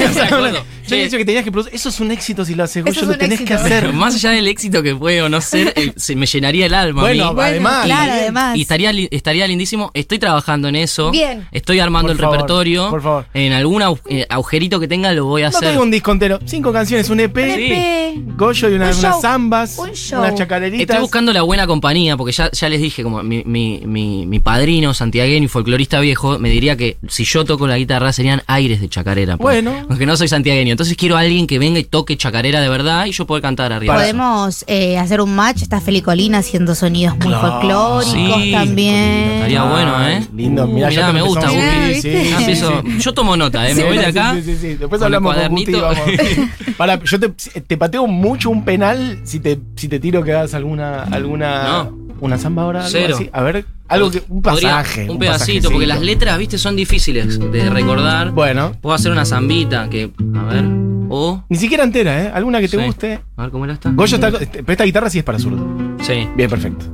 te 0.88 0.94
había 0.94 1.04
dicho 1.04 1.18
que 1.18 1.24
tenías 1.26 1.44
que 1.44 1.52
producir. 1.52 1.74
Eso 1.74 1.90
es 1.90 2.00
un 2.00 2.10
éxito 2.10 2.44
si 2.44 2.54
lo 2.54 2.64
haces. 2.64 2.84
Es 2.86 3.02
lo 3.02 3.16
tenés 3.18 3.42
que 3.42 3.52
hacer. 3.54 3.92
Más 3.92 4.14
allá 4.14 4.30
del 4.30 4.48
éxito 4.48 4.82
que 4.82 4.94
puede 4.94 5.20
o 5.22 5.28
no 5.28 5.40
ser, 5.40 5.72
eh, 5.76 5.92
se 5.96 6.16
me 6.16 6.24
llenaría 6.26 6.66
el 6.66 6.74
alma. 6.74 7.02
a 7.02 7.10
mí. 7.12 7.18
Bueno, 7.18 7.34
Bueno, 7.34 7.48
además. 7.50 7.84
claro, 7.84 8.12
además. 8.12 8.56
Y 8.56 8.62
estaría, 8.62 8.90
estaría 9.10 9.46
lindísimo. 9.46 9.90
Estoy 9.94 10.18
trabajando 10.18 10.68
en 10.68 10.76
eso. 10.76 11.10
Bien. 11.10 11.46
Estoy 11.52 11.80
armando 11.80 12.08
Por 12.08 12.12
el 12.16 12.18
favor, 12.18 12.36
repertorio. 12.36 12.90
por 12.90 13.02
favor. 13.02 13.26
En 13.34 13.52
algún 13.52 13.82
au- 13.82 14.00
eh, 14.08 14.26
agujerito 14.28 14.80
que 14.80 14.88
tenga 14.88 15.12
lo 15.12 15.26
voy 15.26 15.42
a 15.42 15.50
No 15.50 15.56
hacer. 15.58 15.68
tengo 15.70 15.82
un 15.82 15.90
disco 15.90 16.12
entero. 16.12 16.38
Cinco 16.46 16.72
canciones, 16.72 17.10
un 17.10 17.20
EP. 17.20 17.36
Un. 17.36 17.50
EP. 17.50 18.36
Goyo 18.36 18.70
y 18.70 18.74
una- 18.74 18.86
Un 18.86 18.92
show. 18.92 19.00
unas 19.10 19.20
zambas. 19.20 19.78
Un 19.78 19.90
show. 19.92 20.20
Unas 20.20 20.34
chacareritas. 20.36 20.80
Estoy 20.82 21.00
buscando 21.00 21.32
la 21.32 21.42
buena 21.42 21.66
compañía, 21.66 22.16
porque 22.16 22.32
ya, 22.32 22.50
ya 22.50 22.68
les 22.70 22.80
dije, 22.80 23.02
como 23.02 23.17
mi, 23.22 23.42
mi, 23.44 23.82
mi, 23.84 24.26
mi 24.26 24.38
padrino 24.40 24.94
santiagueño 24.94 25.44
y 25.44 25.48
folclorista 25.48 26.00
viejo, 26.00 26.38
me 26.38 26.50
diría 26.50 26.76
que 26.76 26.96
si 27.08 27.24
yo 27.24 27.44
toco 27.44 27.66
la 27.66 27.76
guitarra 27.78 28.12
serían 28.12 28.42
aires 28.46 28.80
de 28.80 28.88
chacarera. 28.88 29.36
pues. 29.36 29.62
Bueno. 29.62 29.86
Aunque 29.88 30.06
no 30.06 30.16
soy 30.16 30.28
santiagueño. 30.28 30.72
Entonces 30.72 30.96
quiero 30.96 31.16
a 31.16 31.20
alguien 31.20 31.46
que 31.46 31.58
venga 31.58 31.78
y 31.78 31.84
toque 31.84 32.16
chacarera 32.16 32.60
de 32.60 32.68
verdad 32.68 33.06
y 33.06 33.12
yo 33.12 33.26
poder 33.26 33.42
cantar 33.42 33.72
arriba. 33.72 33.94
Para- 33.94 34.04
Podemos 34.06 34.64
eh, 34.66 34.98
hacer 34.98 35.20
un 35.20 35.34
match. 35.34 35.62
Está 35.62 35.80
Felicolina 35.80 36.38
haciendo 36.38 36.74
sonidos 36.74 37.14
muy 37.18 37.28
Claro. 37.28 37.40
folclóricos 37.60 38.42
Sí, 38.42 38.52
también. 38.52 38.94
estaría 39.32 39.62
bueno, 39.64 40.08
¿eh? 40.08 40.26
Lindo. 40.34 40.66
Mirá, 40.66 40.88
Uh, 40.88 40.90
ya 40.90 40.96
mirá, 40.96 41.06
te 41.08 41.12
me 41.12 41.22
gusta, 41.22 41.48
Mirá, 41.48 41.86
sí, 41.94 42.02
sí. 42.02 42.98
Yo 43.00 43.12
tomo 43.14 43.36
nota, 43.36 43.68
¿eh? 43.68 43.74
Sí, 43.74 43.80
Me 43.80 43.86
voy 43.88 43.98
de 43.98 44.06
acá. 44.06 44.34
Sí, 44.34 44.42
sí, 44.42 44.56
sí. 44.60 44.74
Después 44.74 45.00
hablamos 45.02 45.34
con. 45.34 45.54
Vamos. 45.80 45.98
Pará, 46.76 47.00
yo 47.02 47.18
te, 47.20 47.28
te 47.60 47.76
pateo 47.76 48.06
mucho 48.06 48.50
un 48.50 48.64
penal 48.64 49.20
si 49.24 49.40
te, 49.40 49.58
si 49.76 49.88
te 49.88 49.98
tiro 50.00 50.22
que 50.22 50.32
hagas 50.32 50.54
alguna. 50.54 51.02
alguna 51.04 51.62
No. 51.84 51.97
Una 52.20 52.38
samba 52.38 52.62
ahora. 52.62 52.80
algo 52.80 52.90
Cero. 52.90 53.14
así. 53.16 53.30
A 53.32 53.42
ver, 53.42 53.64
algo 53.88 54.10
que. 54.10 54.22
Un 54.28 54.42
Podría- 54.42 54.70
pasaje. 54.70 55.08
un 55.10 55.18
pedacito, 55.18 55.70
porque 55.70 55.86
las 55.86 56.00
letras, 56.00 56.38
viste, 56.38 56.58
son 56.58 56.76
difíciles 56.76 57.38
de 57.38 57.70
recordar. 57.70 58.30
Bueno, 58.32 58.72
Puedo 58.80 58.94
hacer 58.94 59.12
una 59.12 59.24
zambita 59.24 59.88
que. 59.88 60.10
A 60.36 60.42
ver. 60.44 60.64
O. 61.10 61.42
ni 61.48 61.56
siquiera 61.56 61.84
entera, 61.84 62.22
¿eh? 62.24 62.30
Alguna 62.34 62.60
que 62.60 62.68
te 62.68 62.78
Sí. 62.78 62.84
guste. 62.84 63.20
A 63.36 63.42
ver 63.42 63.50
cómo 63.50 63.64
era 63.64 63.74
esta. 63.74 63.90
Goyo 63.92 64.14
está. 64.16 64.28
este, 64.28 64.62
Pero 64.62 64.72
esta 64.72 64.84
guitarra 64.84 65.08
sí 65.10 65.18
es 65.18 65.24
para 65.24 65.38
zurdo. 65.38 65.66
Sí. 66.02 66.28
Bien, 66.36 66.50
perfecto. 66.50 66.84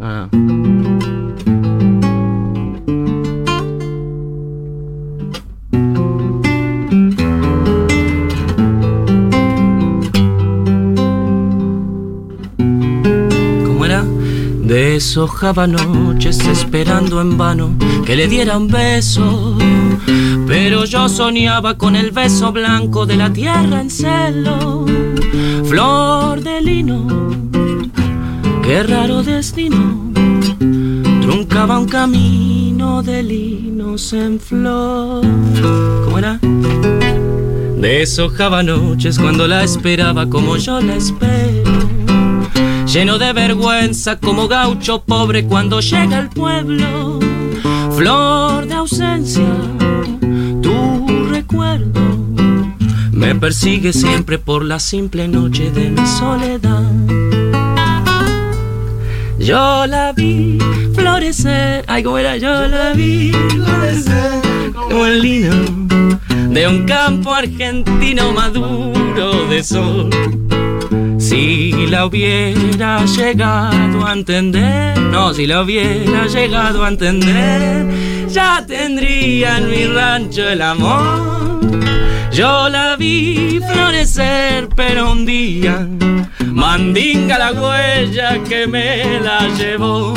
Ah. 0.00 0.28
¿Cómo 0.30 0.61
Deshojaba 14.92 15.66
noches 15.66 16.38
esperando 16.46 17.22
en 17.22 17.38
vano 17.38 17.70
que 18.04 18.14
le 18.14 18.28
diera 18.28 18.58
un 18.58 18.68
beso. 18.68 19.56
Pero 20.46 20.84
yo 20.84 21.08
soñaba 21.08 21.78
con 21.78 21.96
el 21.96 22.10
beso 22.10 22.52
blanco 22.52 23.06
de 23.06 23.16
la 23.16 23.32
tierra 23.32 23.80
en 23.80 23.88
celo. 23.88 24.84
Flor 25.64 26.42
de 26.42 26.60
lino, 26.60 27.06
qué 28.62 28.82
raro 28.82 29.22
destino. 29.22 30.12
Truncaba 31.22 31.78
un 31.78 31.88
camino 31.88 33.02
de 33.02 33.22
linos 33.22 34.12
en 34.12 34.38
flor. 34.38 35.24
¿Cómo 36.04 36.18
era? 36.18 36.38
Deshojaba 37.78 38.62
noches 38.62 39.18
cuando 39.18 39.48
la 39.48 39.64
esperaba 39.64 40.28
como 40.28 40.58
yo 40.58 40.82
la 40.82 40.96
espero. 40.96 41.71
Lleno 42.92 43.16
de 43.16 43.32
vergüenza 43.32 44.18
como 44.18 44.48
gaucho 44.48 45.02
pobre 45.02 45.46
cuando 45.46 45.80
llega 45.80 46.18
al 46.18 46.28
pueblo. 46.28 47.20
Flor 47.96 48.66
de 48.66 48.74
ausencia, 48.74 49.48
tu 50.60 51.26
recuerdo 51.30 52.00
me 53.12 53.34
persigue 53.34 53.94
siempre 53.94 54.38
por 54.38 54.62
la 54.62 54.78
simple 54.78 55.26
noche 55.26 55.70
de 55.70 55.88
mi 55.88 56.06
soledad. 56.06 56.82
Yo 59.38 59.86
la 59.86 60.12
vi 60.12 60.58
florecer, 60.94 61.86
ay, 61.88 62.02
¿cómo 62.02 62.18
era? 62.18 62.36
Yo 62.36 62.68
la 62.68 62.92
vi 62.92 63.32
florecer 63.52 64.72
como 64.74 65.06
el 65.06 65.22
lino 65.22 65.54
de 66.50 66.68
un 66.68 66.84
campo 66.84 67.32
argentino 67.32 68.32
maduro 68.32 69.46
de 69.48 69.64
sol. 69.64 70.10
Si 71.32 71.86
la 71.86 72.04
hubiera 72.04 73.06
llegado 73.06 74.06
a 74.06 74.12
entender, 74.12 74.98
no, 74.98 75.32
si 75.32 75.46
la 75.46 75.62
hubiera 75.62 76.26
llegado 76.26 76.84
a 76.84 76.88
entender, 76.88 77.86
ya 78.28 78.62
tendría 78.66 79.56
en 79.56 79.70
mi 79.70 79.86
rancho 79.86 80.46
el 80.46 80.60
amor 80.60 81.60
Yo 82.30 82.68
la 82.68 82.96
vi 82.96 83.60
florecer, 83.66 84.68
pero 84.76 85.12
un 85.12 85.24
día 85.24 85.88
mandinga 86.44 87.38
la 87.38 87.52
huella 87.52 88.38
que 88.46 88.66
me 88.66 89.18
la 89.20 89.48
llevó. 89.56 90.12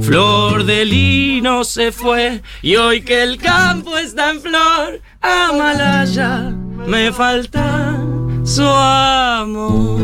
Flor 0.00 0.62
de 0.64 0.84
lino 0.84 1.64
se 1.64 1.90
fue 1.90 2.40
y 2.62 2.76
hoy 2.76 3.02
que 3.02 3.20
el 3.20 3.36
campo 3.36 3.98
está 3.98 4.30
en 4.30 4.40
flor, 4.40 5.00
Amalaya 5.20 6.52
me 6.86 7.10
falta 7.10 7.98
su 8.44 8.62
amor. 8.62 10.00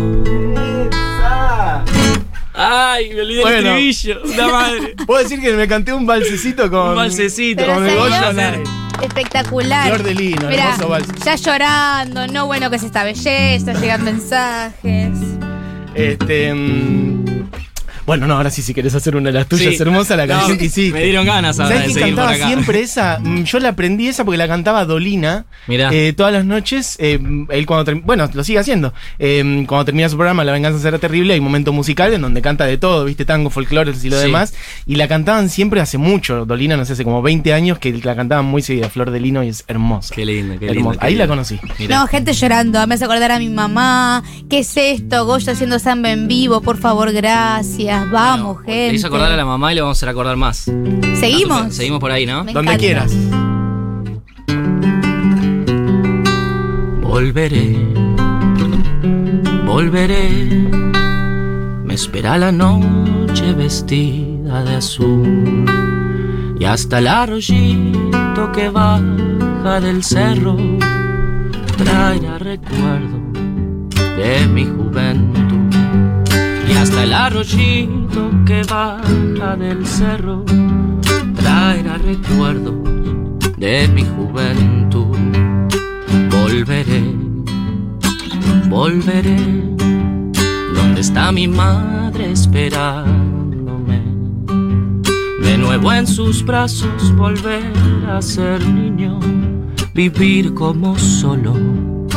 Ay, 2.55 3.11
me 3.15 3.23
olvidé 3.23 3.41
Bueno. 3.43 3.57
el 3.75 3.89
estribillo, 3.89 4.23
puta 4.23 4.49
madre. 4.49 4.95
Puedo 5.07 5.23
decir 5.23 5.41
que 5.41 5.53
me 5.53 5.67
canté 5.69 5.93
un 5.93 6.05
balsecito 6.07 6.71
con. 6.71 6.91
Un 6.91 6.97
balsecito. 6.97 7.65
Con 7.65 7.87
el 7.87 7.97
Goya 7.97 8.33
espectacular. 9.03 9.87
Flor 9.89 10.03
de 10.03 10.15
lino, 10.15 10.49
Mirá, 10.49 10.65
hermoso 10.75 10.89
vals. 10.89 11.09
ya 11.25 11.35
llorando, 11.37 12.27
no 12.27 12.47
bueno 12.47 12.69
que 12.71 12.77
es 12.77 12.83
esta 12.83 13.03
belleza, 13.05 13.73
llegan 13.75 14.05
mensajes. 14.05 15.19
Este. 15.95 16.53
mm, 16.55 17.10
bueno, 18.11 18.27
no, 18.27 18.35
ahora 18.37 18.51
sí, 18.51 18.61
si 18.63 18.75
querés 18.75 18.93
hacer 18.95 19.15
una 19.15 19.29
de 19.29 19.35
las 19.35 19.47
tuyas 19.47 19.77
Sí. 19.77 19.81
hermosa, 19.83 20.17
la 20.17 20.27
canción 20.27 20.53
No, 20.53 20.59
que 20.59 20.65
hiciste. 20.65 20.99
Me 20.99 21.05
dieron 21.05 21.25
ganas 21.27 21.61
ahora 21.61 21.77
¿Sabes 21.77 21.83
de 21.83 21.95
que 21.95 22.01
seguir 22.01 22.15
por 22.17 22.25
cantaba 22.25 22.37
acá. 22.37 22.47
siempre 22.49 22.81
esa? 22.81 23.19
Mm, 23.23 23.45
Yo 23.45 23.59
la 23.61 23.69
aprendí 23.69 24.09
esa 24.09 24.25
porque 24.25 24.37
la 24.39 24.49
cantaba 24.49 24.85
Dolina. 24.85 25.45
Mirá. 25.69 25.91
eh, 25.93 26.13
todas 26.13 26.33
las 26.33 26.45
noches. 26.45 26.97
eh, 26.99 27.21
él 27.51 27.67
cuando 27.67 28.01
Bueno, 28.05 28.29
lo 28.35 28.43
sigue 28.43 28.59
haciendo. 28.59 28.93
Eh, 29.21 29.65
cuando 29.69 29.85
termina 29.85 30.09
su 30.09 30.17
programa, 30.17 30.43
La 30.45 30.51
venganza 30.53 30.81
será 30.81 30.99
terrible, 30.99 31.35
hay 31.35 31.39
un 31.39 31.45
momento 31.45 31.73
musical 31.73 32.13
en 32.13 32.23
donde 32.23 32.43
canta 32.43 32.65
de 32.67 32.77
todo, 32.79 33.05
¿viste? 33.05 33.25
Tango, 33.25 33.49
folclore 33.51 33.93
y 34.03 34.09
lo 34.11 34.17
Sí. 34.19 34.27
demás. 34.27 34.55
Y 34.87 34.97
la 34.97 35.07
cantaban 35.07 35.49
siempre 35.49 35.81
hace 35.81 35.97
mucho. 35.99 36.45
Dolina, 36.47 36.77
no 36.77 36.85
sé, 36.85 36.95
hace 36.95 37.05
como 37.05 37.23
20 37.23 37.53
años 37.55 37.79
que 37.79 37.93
la 38.03 38.17
cantaban 38.17 38.45
muy 38.47 38.63
seguida. 38.63 38.89
Flor 38.91 39.11
de 39.13 39.21
Lino 39.21 39.45
y 39.45 39.49
es 39.49 39.65
hermosa. 39.69 40.15
Qué 40.15 40.25
lindo, 40.25 40.59
qué 40.59 40.67
qué 40.67 40.85
Ahí 40.99 41.15
la 41.15 41.27
conocí. 41.29 41.61
Mirá. 41.79 42.01
No, 42.01 42.07
gente 42.07 42.33
llorando, 42.33 42.85
me 42.87 42.97
hace 42.97 43.05
acordar 43.05 43.31
a 43.31 43.39
mi 43.39 43.49
mamá. 43.49 44.23
¿Qué 44.49 44.61
es 44.61 44.77
esto? 44.77 45.25
Goya 45.27 45.53
haciendo 45.53 45.79
samba 45.79 46.11
en 46.11 46.27
vivo, 46.27 46.61
por 46.61 46.77
favor, 46.79 47.13
gracias. 47.13 48.00
Vamos, 48.11 48.57
Bueno, 48.57 48.65
gente. 48.67 48.95
Hizo 48.97 49.07
acordar 49.09 49.33
a 49.33 49.37
la 49.37 49.45
mamá 49.45 49.73
y 49.73 49.75
le 49.77 49.81
vamos 49.83 49.97
a 49.97 49.99
hacer 49.99 50.09
acordar 50.09 50.37
más. 50.37 50.71
¿Seguimos? 51.15 51.75
Seguimos 51.75 52.01
por 52.01 52.11
ahí, 52.11 52.27
¿no? 52.27 52.45
Me 52.45 52.53
Donde 52.53 52.73
encanta. 52.73 52.79
quieras. 52.79 53.13
Volveré, 57.03 57.77
volveré. 59.67 60.29
Me 61.85 61.95
espera 61.95 62.39
la 62.39 62.53
noche 62.53 63.53
vestida 63.53 64.63
de 64.65 64.77
azul. 64.77 65.67
Y 66.59 66.65
hasta 66.65 66.99
el 66.99 67.09
arroyito 67.09 68.53
que 68.53 68.69
baja 68.69 69.81
del 69.81 70.05
cerro 70.05 70.57
traerá 71.77 72.39
recuerdo 72.39 73.19
de 74.17 74.47
mi 74.47 74.67
juventud. 74.67 75.40
Y 76.71 76.75
hasta 76.75 77.03
el 77.03 77.13
arroyito 77.13 78.31
que 78.47 78.63
baja 78.63 79.57
del 79.57 79.85
cerro 79.85 80.45
traerá 81.35 81.99
recuerdos 81.99 82.75
de 83.59 83.89
mi 83.89 84.05
juventud. 84.05 85.17
Volveré, 86.31 87.03
volveré, 88.69 89.37
donde 90.75 91.01
está 91.01 91.33
mi 91.33 91.49
madre 91.49 92.31
esperándome. 92.31 94.03
De 95.43 95.59
nuevo 95.59 95.93
en 95.93 96.07
sus 96.07 96.45
brazos 96.45 97.15
volver 97.17 97.73
a 98.09 98.23
ser 98.23 98.65
niño, 98.65 99.19
vivir 99.93 100.55
como 100.55 100.97
solo 100.97 101.55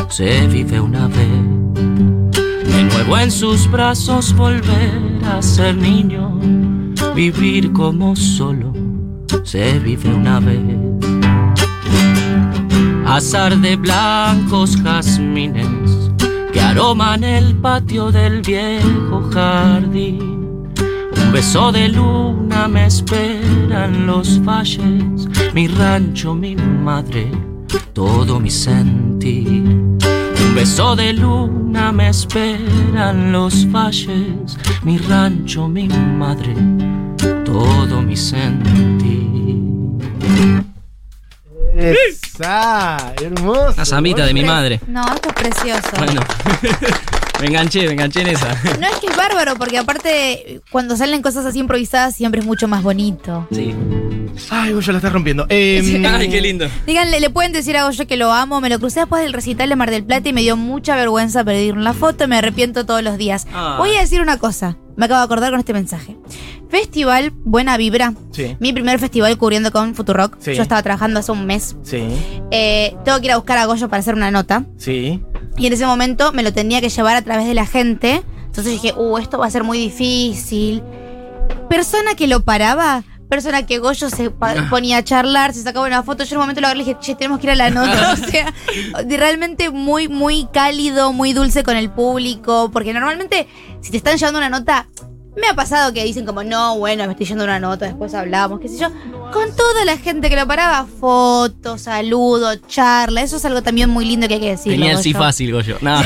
se 0.08 0.46
vive 0.46 0.78
una 0.78 1.08
vez. 1.08 2.13
Nuevo 2.94 3.18
en 3.18 3.30
sus 3.30 3.70
brazos 3.70 4.34
volver 4.34 5.20
a 5.24 5.42
ser 5.42 5.76
niño, 5.76 6.38
vivir 7.14 7.72
como 7.72 8.16
solo 8.16 8.72
se 9.42 9.78
vive 9.78 10.08
una 10.12 10.40
vez. 10.40 10.58
Azar 13.06 13.56
de 13.58 13.76
blancos 13.76 14.76
jazmines 14.82 16.12
que 16.52 16.60
aroman 16.60 17.22
el 17.24 17.54
patio 17.56 18.10
del 18.10 18.40
viejo 18.40 19.28
jardín. 19.32 20.70
Un 21.16 21.32
beso 21.32 21.72
de 21.72 21.88
luna 21.88 22.68
me 22.68 22.86
esperan 22.86 24.06
los 24.06 24.42
valles, 24.44 25.28
mi 25.52 25.68
rancho, 25.68 26.34
mi 26.34 26.56
madre, 26.56 27.30
todo 27.92 28.40
mi 28.40 28.50
sentir. 28.50 29.83
Un 30.54 30.60
beso 30.60 30.94
de 30.94 31.12
luna 31.12 31.90
me 31.90 32.10
esperan 32.10 33.32
los 33.32 33.68
valles, 33.72 34.56
mi 34.84 34.98
rancho, 34.98 35.66
mi 35.66 35.88
madre, 35.88 36.54
todo 37.44 38.00
mi 38.00 38.16
sentir. 38.16 39.58
Esa, 41.74 43.14
hermosa. 43.20 43.72
Una 43.72 43.84
zambita 43.84 44.24
de 44.24 44.32
mi 44.32 44.44
madre. 44.44 44.80
No, 44.86 45.02
esto 45.12 45.30
es 45.30 45.34
precioso. 45.34 45.90
Bueno, 45.98 46.20
me 47.40 47.46
enganché, 47.48 47.88
me 47.88 47.94
enganché 47.94 48.20
en 48.20 48.28
esa. 48.28 48.54
No 48.78 48.86
es 48.86 48.96
que 49.00 49.08
es 49.08 49.16
bárbaro, 49.16 49.56
porque 49.56 49.78
aparte, 49.78 50.62
cuando 50.70 50.96
salen 50.96 51.20
cosas 51.20 51.44
así 51.46 51.58
improvisadas, 51.58 52.14
siempre 52.14 52.42
es 52.42 52.46
mucho 52.46 52.68
más 52.68 52.84
bonito. 52.84 53.48
Sí. 53.50 53.74
Ay, 54.50 54.72
Goyo 54.72 54.92
la 54.92 54.98
estás 54.98 55.12
rompiendo. 55.12 55.46
Eh, 55.48 56.02
Ay, 56.08 56.28
qué 56.28 56.40
lindo. 56.40 56.66
Díganle, 56.86 57.20
le 57.20 57.30
pueden 57.30 57.52
decir 57.52 57.76
a 57.76 57.84
Goyo 57.84 58.06
que 58.06 58.16
lo 58.16 58.32
amo. 58.32 58.60
Me 58.60 58.68
lo 58.68 58.78
crucé 58.78 59.00
después 59.00 59.22
del 59.22 59.32
recital 59.32 59.68
de 59.68 59.76
Mar 59.76 59.90
del 59.90 60.04
Plata 60.04 60.28
y 60.28 60.32
me 60.32 60.40
dio 60.42 60.56
mucha 60.56 60.96
vergüenza 60.96 61.44
pedir 61.44 61.74
una 61.74 61.92
foto. 61.94 62.26
Me 62.28 62.36
arrepiento 62.36 62.84
todos 62.86 63.02
los 63.02 63.16
días. 63.18 63.46
Ah. 63.52 63.76
Voy 63.78 63.94
a 63.96 64.00
decir 64.00 64.20
una 64.20 64.38
cosa. 64.38 64.76
Me 64.96 65.06
acabo 65.06 65.18
de 65.20 65.24
acordar 65.24 65.50
con 65.50 65.58
este 65.60 65.72
mensaje. 65.72 66.16
Festival 66.68 67.32
Buena 67.44 67.76
Vibra. 67.76 68.14
Sí. 68.32 68.56
Mi 68.60 68.72
primer 68.72 68.98
festival 68.98 69.36
cubriendo 69.38 69.70
con 69.72 69.94
Futurock. 69.94 70.36
Sí. 70.40 70.54
Yo 70.54 70.62
estaba 70.62 70.82
trabajando 70.82 71.20
hace 71.20 71.32
un 71.32 71.46
mes. 71.46 71.76
Sí, 71.82 72.04
Eh, 72.50 72.94
tengo 73.04 73.18
que 73.20 73.26
ir 73.26 73.32
a 73.32 73.36
buscar 73.36 73.58
a 73.58 73.66
Goyo 73.66 73.88
para 73.88 74.00
hacer 74.00 74.14
una 74.14 74.30
nota. 74.30 74.64
sí. 74.78 75.22
Y 75.56 75.68
en 75.68 75.72
ese 75.72 75.86
momento 75.86 76.32
me 76.32 76.42
lo 76.42 76.52
tenía 76.52 76.80
que 76.80 76.88
llevar 76.88 77.14
a 77.14 77.22
través 77.22 77.46
de 77.46 77.54
la 77.54 77.64
gente. 77.64 78.22
Entonces 78.46 78.72
dije, 78.72 78.92
uh, 78.96 79.18
esto 79.18 79.38
va 79.38 79.46
a 79.46 79.50
ser 79.52 79.62
muy 79.62 79.78
difícil. 79.78 80.82
Persona 81.70 82.14
que 82.16 82.26
lo 82.26 82.40
paraba, 82.44 83.04
persona 83.34 83.66
que 83.66 83.78
Goyo 83.78 84.08
se 84.10 84.30
ponía 84.70 84.98
a 84.98 85.04
charlar, 85.04 85.52
se 85.52 85.62
sacaba 85.62 85.86
una 85.86 86.02
foto. 86.02 86.24
Yo 86.24 86.30
en 86.34 86.36
un 86.38 86.42
momento 86.42 86.60
lo 86.60 86.68
agarré 86.68 86.82
y 86.82 86.84
le 86.84 86.88
dije, 86.90 86.98
che, 87.00 87.14
tenemos 87.14 87.40
que 87.40 87.46
ir 87.46 87.50
a 87.52 87.54
la 87.56 87.70
nota. 87.70 88.12
o 88.14 88.16
sea, 88.16 88.54
de- 89.04 89.16
realmente 89.16 89.70
muy, 89.70 90.08
muy 90.08 90.46
cálido, 90.52 91.12
muy 91.12 91.32
dulce 91.32 91.62
con 91.62 91.76
el 91.76 91.90
público. 91.90 92.70
Porque 92.72 92.92
normalmente, 92.92 93.48
si 93.80 93.90
te 93.90 93.96
están 93.96 94.16
llevando 94.16 94.38
una 94.38 94.48
nota. 94.50 94.86
Me 95.36 95.48
ha 95.48 95.54
pasado 95.54 95.92
que 95.92 96.04
dicen 96.04 96.24
como, 96.24 96.44
no, 96.44 96.78
bueno, 96.78 97.04
me 97.06 97.10
estoy 97.10 97.26
yendo 97.26 97.42
una 97.42 97.58
nota, 97.58 97.86
después 97.86 98.14
hablamos, 98.14 98.60
qué 98.60 98.68
sé 98.68 98.78
yo. 98.78 98.88
Con 99.32 99.52
toda 99.56 99.84
la 99.84 99.98
gente 99.98 100.30
que 100.30 100.36
lo 100.36 100.46
paraba, 100.46 100.86
fotos, 101.00 101.82
saludos, 101.82 102.60
charla. 102.68 103.20
Eso 103.20 103.38
es 103.38 103.44
algo 103.44 103.60
también 103.60 103.90
muy 103.90 104.04
lindo 104.04 104.28
que 104.28 104.34
hay 104.34 104.40
que 104.40 104.50
decir. 104.50 104.70
Tenía 104.70 104.92
el 104.92 104.98
sí 104.98 105.12
fácil, 105.12 105.50
Goyo. 105.52 105.78
No, 105.80 106.00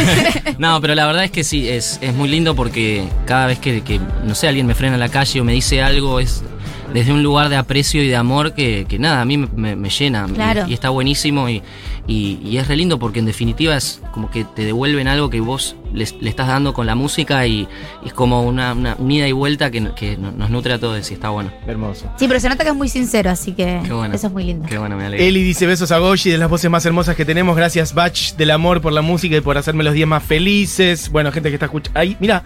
no, 0.58 0.80
pero 0.80 0.94
la 0.94 1.04
verdad 1.04 1.24
es 1.24 1.30
que 1.30 1.44
sí, 1.44 1.68
es, 1.68 1.98
es 2.00 2.14
muy 2.14 2.30
lindo 2.30 2.56
porque 2.56 3.06
cada 3.26 3.44
vez 3.48 3.58
que, 3.58 3.82
que, 3.82 4.00
no 4.24 4.34
sé, 4.34 4.48
alguien 4.48 4.66
me 4.66 4.74
frena 4.74 4.94
en 4.94 5.00
la 5.00 5.10
calle 5.10 5.42
o 5.42 5.44
me 5.44 5.52
dice 5.52 5.82
algo, 5.82 6.20
es 6.20 6.42
desde 6.92 7.12
un 7.12 7.22
lugar 7.22 7.48
de 7.48 7.56
aprecio 7.56 8.02
y 8.02 8.08
de 8.08 8.16
amor 8.16 8.54
que, 8.54 8.86
que 8.88 8.98
nada, 8.98 9.20
a 9.20 9.24
mí 9.24 9.36
me, 9.36 9.48
me- 9.54 9.76
me 9.76 9.90
llena. 9.90 10.26
Claro. 10.32 10.64
Y, 10.66 10.70
y 10.70 10.74
está 10.74 10.90
buenísimo 10.90 11.48
y, 11.48 11.62
y- 12.06 12.38
y 12.42 12.56
es 12.58 12.68
re 12.68 12.76
lindo 12.76 12.98
porque 12.98 13.18
en 13.18 13.26
definitiva 13.26 13.76
es 13.76 14.00
como 14.12 14.30
que 14.30 14.44
te 14.44 14.64
devuelven 14.64 15.08
algo 15.08 15.30
que 15.30 15.40
vos 15.40 15.76
les- 15.92 16.14
le 16.20 16.30
estás 16.30 16.48
dando 16.48 16.72
con 16.74 16.86
la 16.86 16.94
música 16.94 17.46
y, 17.46 17.68
y 18.04 18.06
es 18.06 18.12
como 18.12 18.42
una, 18.42 18.72
una, 18.72 18.96
un 18.98 19.10
ida 19.10 19.28
y 19.28 19.32
vuelta 19.32 19.70
que, 19.70 19.90
que 19.94 20.16
nos 20.16 20.50
nutre 20.50 20.72
a 20.74 20.78
todos 20.78 21.10
y 21.10 21.14
está 21.14 21.28
bueno. 21.30 21.50
Hermoso. 21.66 22.10
Sí, 22.16 22.26
pero 22.28 22.40
se 22.40 22.48
nota 22.48 22.64
que 22.64 22.70
es 22.70 22.76
muy 22.76 22.88
sincero, 22.88 23.30
así 23.30 23.52
que 23.52 23.80
bueno. 23.90 24.14
eso 24.14 24.26
es 24.28 24.32
muy 24.32 24.44
lindo. 24.44 24.66
Qué 24.66 24.78
bueno, 24.78 24.96
me 24.96 25.04
alegra. 25.06 25.24
Eli 25.24 25.42
dice 25.42 25.66
besos 25.66 25.92
a 25.92 25.98
Goyi, 25.98 26.30
de 26.30 26.38
las 26.38 26.48
voces 26.50 26.70
más 26.70 26.84
hermosas 26.86 27.16
que 27.16 27.24
tenemos. 27.24 27.56
Gracias, 27.56 27.94
Batch, 27.94 28.34
del 28.34 28.50
amor 28.50 28.80
por 28.80 28.92
la 28.92 29.02
música 29.02 29.36
y 29.36 29.40
por 29.40 29.58
hacerme 29.58 29.84
los 29.84 29.94
días 29.94 30.08
más 30.08 30.22
felices. 30.22 31.10
Bueno, 31.10 31.30
gente 31.32 31.48
que 31.50 31.54
está 31.56 31.66
escuchando. 31.66 31.98
Ay, 32.00 32.16
mira. 32.20 32.42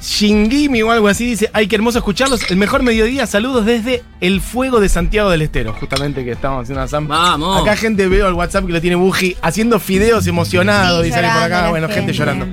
Shingimi 0.00 0.82
o 0.82 0.90
algo 0.90 1.08
así 1.08 1.24
dice, 1.26 1.50
ay, 1.52 1.66
qué 1.66 1.76
hermoso 1.76 1.98
escucharlos. 1.98 2.48
El 2.50 2.56
mejor 2.56 2.82
mediodía, 2.82 3.26
saludos 3.26 3.64
desde 3.66 4.02
el 4.20 4.40
fuego 4.40 4.80
de 4.80 4.88
Santiago 4.88 5.30
del 5.30 5.42
Estero. 5.42 5.72
Justamente 5.74 6.24
que 6.24 6.32
estamos 6.32 6.62
haciendo 6.62 6.80
una 6.82 6.88
samba. 6.88 7.16
Vamos. 7.16 7.62
Acá 7.62 7.76
gente 7.76 8.06
veo 8.08 8.26
al 8.26 8.34
WhatsApp 8.34 8.66
que 8.66 8.72
lo 8.72 8.80
tiene 8.80 8.96
Buji 8.96 9.36
haciendo 9.42 9.80
fideos 9.80 10.26
emocionado, 10.26 11.00
Sí, 11.00 11.06
dice 11.06 11.16
alguien 11.18 11.34
por 11.34 11.42
acá. 11.44 11.70
Bueno, 11.70 11.86
gente, 11.88 12.00
gente. 12.00 12.12
llorando. 12.12 12.46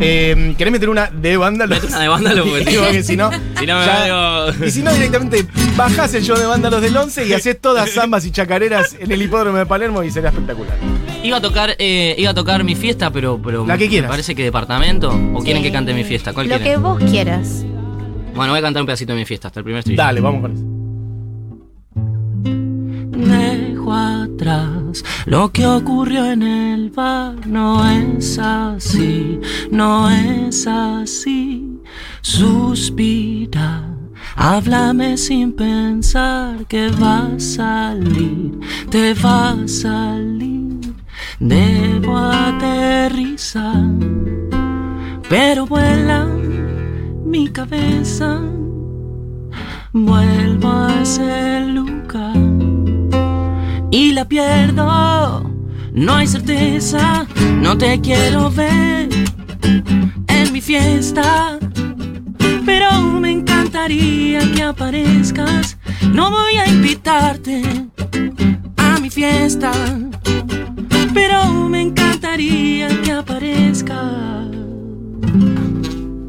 Eh, 0.00 0.54
¿Querés 0.58 0.72
meter 0.72 0.88
una 0.88 1.06
de 1.10 1.36
vándalos? 1.36 1.84
Una 1.84 2.00
de 2.00 2.08
Vándalos, 2.08 2.48
porque- 2.76 3.02
si 3.02 3.16
no. 3.16 3.30
Si 3.58 3.66
no 3.66 3.78
me 3.78 3.86
ya- 3.86 4.04
veo- 4.04 4.66
Y 4.66 4.70
si 4.70 4.82
no, 4.82 4.92
directamente 4.92 5.46
bajás 5.76 6.12
el 6.14 6.22
show 6.24 6.36
de 6.36 6.46
vándalos 6.46 6.80
del 6.82 6.96
11 6.96 7.26
y 7.26 7.32
haces 7.32 7.60
todas 7.60 7.90
zambas 7.94 8.24
y 8.24 8.30
chacareras 8.30 8.96
en 8.98 9.10
el 9.12 9.22
hipódromo 9.22 9.58
de 9.58 9.66
Palermo 9.66 10.02
y 10.02 10.10
será 10.10 10.30
espectacular. 10.30 10.76
Iba 11.24 11.38
a 11.38 11.40
tocar, 11.40 11.74
eh, 11.78 12.14
iba 12.18 12.30
a 12.30 12.34
tocar 12.34 12.62
mi 12.64 12.74
fiesta, 12.74 13.10
pero, 13.10 13.40
pero 13.42 13.66
La 13.66 13.78
que 13.78 13.84
me 13.84 13.90
quieras. 13.90 14.10
parece 14.10 14.34
que 14.34 14.44
departamento. 14.44 15.08
¿O 15.32 15.42
quieren 15.42 15.62
que 15.62 15.72
cante 15.72 15.94
mi 15.94 16.04
fiesta? 16.04 16.34
¿Cuál 16.34 16.48
Lo 16.48 16.58
que 16.58 16.76
vos 16.76 17.02
quieras. 17.10 17.64
Bueno, 18.34 18.52
voy 18.52 18.58
a 18.58 18.62
cantar 18.62 18.82
un 18.82 18.86
pedacito 18.86 19.12
de 19.14 19.18
mi 19.20 19.24
fiesta, 19.24 19.48
hasta 19.48 19.60
el 19.60 19.64
primer 19.64 19.78
estribillo. 19.78 20.02
Dale, 20.02 20.20
vamos 20.20 20.42
con 20.42 20.52
eso. 20.52 20.64
Dejo 23.16 23.92
atrás. 23.92 25.02
Lo 25.24 25.50
que 25.50 25.66
ocurrió 25.66 26.30
en 26.30 26.42
el 26.42 26.90
bar 26.90 27.46
no 27.46 27.88
es 27.88 28.38
así, 28.38 29.40
no 29.70 30.10
es 30.10 30.66
así. 30.66 31.80
Suspira. 32.20 33.90
Háblame 34.36 35.16
sin 35.16 35.52
pensar 35.52 36.66
que 36.66 36.88
va 36.90 37.28
a 37.34 37.38
salir, 37.40 38.58
te 38.90 39.14
va 39.14 39.50
a 39.52 39.68
salir. 39.68 40.43
Debo 41.40 42.16
aterrizar, 42.16 43.90
pero 45.28 45.66
vuela 45.66 46.26
mi 47.24 47.48
cabeza. 47.48 48.40
Vuelvo 49.92 50.68
a 50.70 51.02
ese 51.02 51.66
lugar 51.66 52.36
y 53.90 54.12
la 54.12 54.24
pierdo. 54.26 55.50
No 55.92 56.14
hay 56.14 56.26
certeza, 56.26 57.26
no 57.60 57.76
te 57.78 58.00
quiero 58.00 58.50
ver 58.50 59.08
en 60.28 60.52
mi 60.52 60.60
fiesta. 60.60 61.58
Pero 62.64 63.02
me 63.20 63.30
encantaría 63.30 64.40
que 64.52 64.62
aparezcas. 64.62 65.76
No 66.12 66.30
voy 66.30 66.54
a 66.56 66.68
invitarte 66.68 67.62
a 68.76 68.98
mi 69.00 69.10
fiesta. 69.10 69.72
Pero 71.14 71.68
me 71.68 71.80
encantaría 71.82 72.88
que 73.02 73.12
aparezcas. 73.12 74.02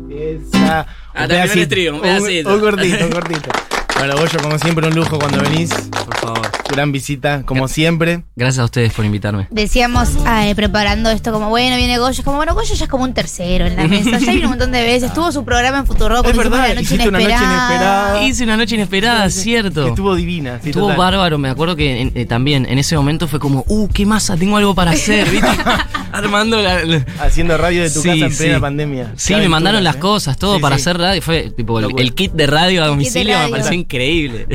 Esa. 0.10 0.86
Ah, 1.14 1.28
Un 1.94 2.00
un 2.00 2.00
un-. 2.00 2.54
Un 2.54 2.60
cortito, 2.60 3.06
un 3.06 3.12
cortito. 3.12 3.50
Bueno, 3.98 4.18
Goyo, 4.18 4.40
como 4.40 4.60
siempre, 4.60 4.86
un 4.90 4.94
lujo 4.94 5.18
cuando 5.18 5.42
venís. 5.42 5.70
Por 5.74 6.18
favor. 6.18 6.45
Gran 6.70 6.92
visita, 6.92 7.44
como 7.46 7.68
siempre. 7.68 8.24
Gracias 8.36 8.60
a 8.60 8.66
ustedes 8.66 8.92
por 8.92 9.06
invitarme. 9.06 9.48
Decíamos 9.52 10.10
eh, 10.28 10.54
preparando 10.56 11.10
esto 11.12 11.32
como, 11.32 11.50
bueno, 11.50 11.78
viene 11.78 12.00
Goyo. 12.00 12.10
Es 12.20 12.22
como, 12.26 12.38
bueno, 12.38 12.54
Goyo 12.56 12.74
ya 12.74 12.84
es 12.86 12.90
como 12.90 13.04
un 13.04 13.14
tercero 13.14 13.66
en 13.68 13.76
la 13.76 13.88
mesa. 13.88 14.18
Ya 14.20 14.32
vino 14.34 14.46
un 14.46 14.50
montón 14.52 14.72
de 14.72 14.82
veces. 14.84 15.14
Tuvo 15.14 15.32
su 15.32 15.46
programa 15.46 15.78
en 15.80 15.86
Futuro 15.86 16.24
Es 16.26 16.36
verdad, 16.36 16.76
hiciste 16.78 17.08
una 17.08 17.20
noche 17.20 17.32
inesperada. 17.34 18.24
Hice 18.24 18.44
una 18.44 18.58
noche 18.58 18.76
inesperada, 18.76 19.30
Sí, 19.30 19.38
sí. 19.38 19.44
cierto. 19.44 19.88
Estuvo 19.88 20.16
divina. 20.16 20.60
sí, 20.62 20.70
Estuvo 20.70 20.86
total. 20.86 20.98
bárbaro, 20.98 21.38
me 21.38 21.50
acuerdo 21.50 21.76
que 21.76 22.02
en- 22.02 22.12
eh, 22.16 22.26
también 22.26 22.66
en 22.68 22.78
ese 22.80 22.98
momento 22.98 23.28
fue 23.28 23.40
como, 23.40 23.64
uh, 23.68 23.88
qué 23.90 24.06
masa, 24.06 24.36
tengo 24.36 24.58
algo 24.58 24.74
para 24.76 24.92
hacer, 24.92 25.30
¿viste? 25.30 25.48
Armando 26.12 26.62
la... 26.62 26.84
la- 26.84 27.06
Haciendo 27.22 27.58
radio 27.58 27.84
de 27.84 27.90
tu 27.92 28.02
Sí, 28.02 28.10
casa 28.10 28.26
en 28.26 28.32
sí. 28.32 28.38
plena 28.44 28.60
pandemia. 28.60 29.14
Sí, 29.16 29.36
me 29.36 29.48
mandaron 29.50 29.84
las 29.84 29.96
¿eh? 29.98 30.00
cosas, 30.00 30.38
todo 30.38 30.56
Sí, 30.56 30.62
para 30.62 30.76
sí. 30.78 30.82
hacer 30.82 30.98
radio. 30.98 31.22
Fue 31.22 31.52
tipo 31.52 31.80
el, 31.80 32.14
kit 32.16 32.34
de 32.34 32.48
radio 32.48 32.84
a 32.84 32.88
domicilio, 32.88 33.38
me 33.40 33.50
pareció 33.50 33.74
increíble. 33.74 34.48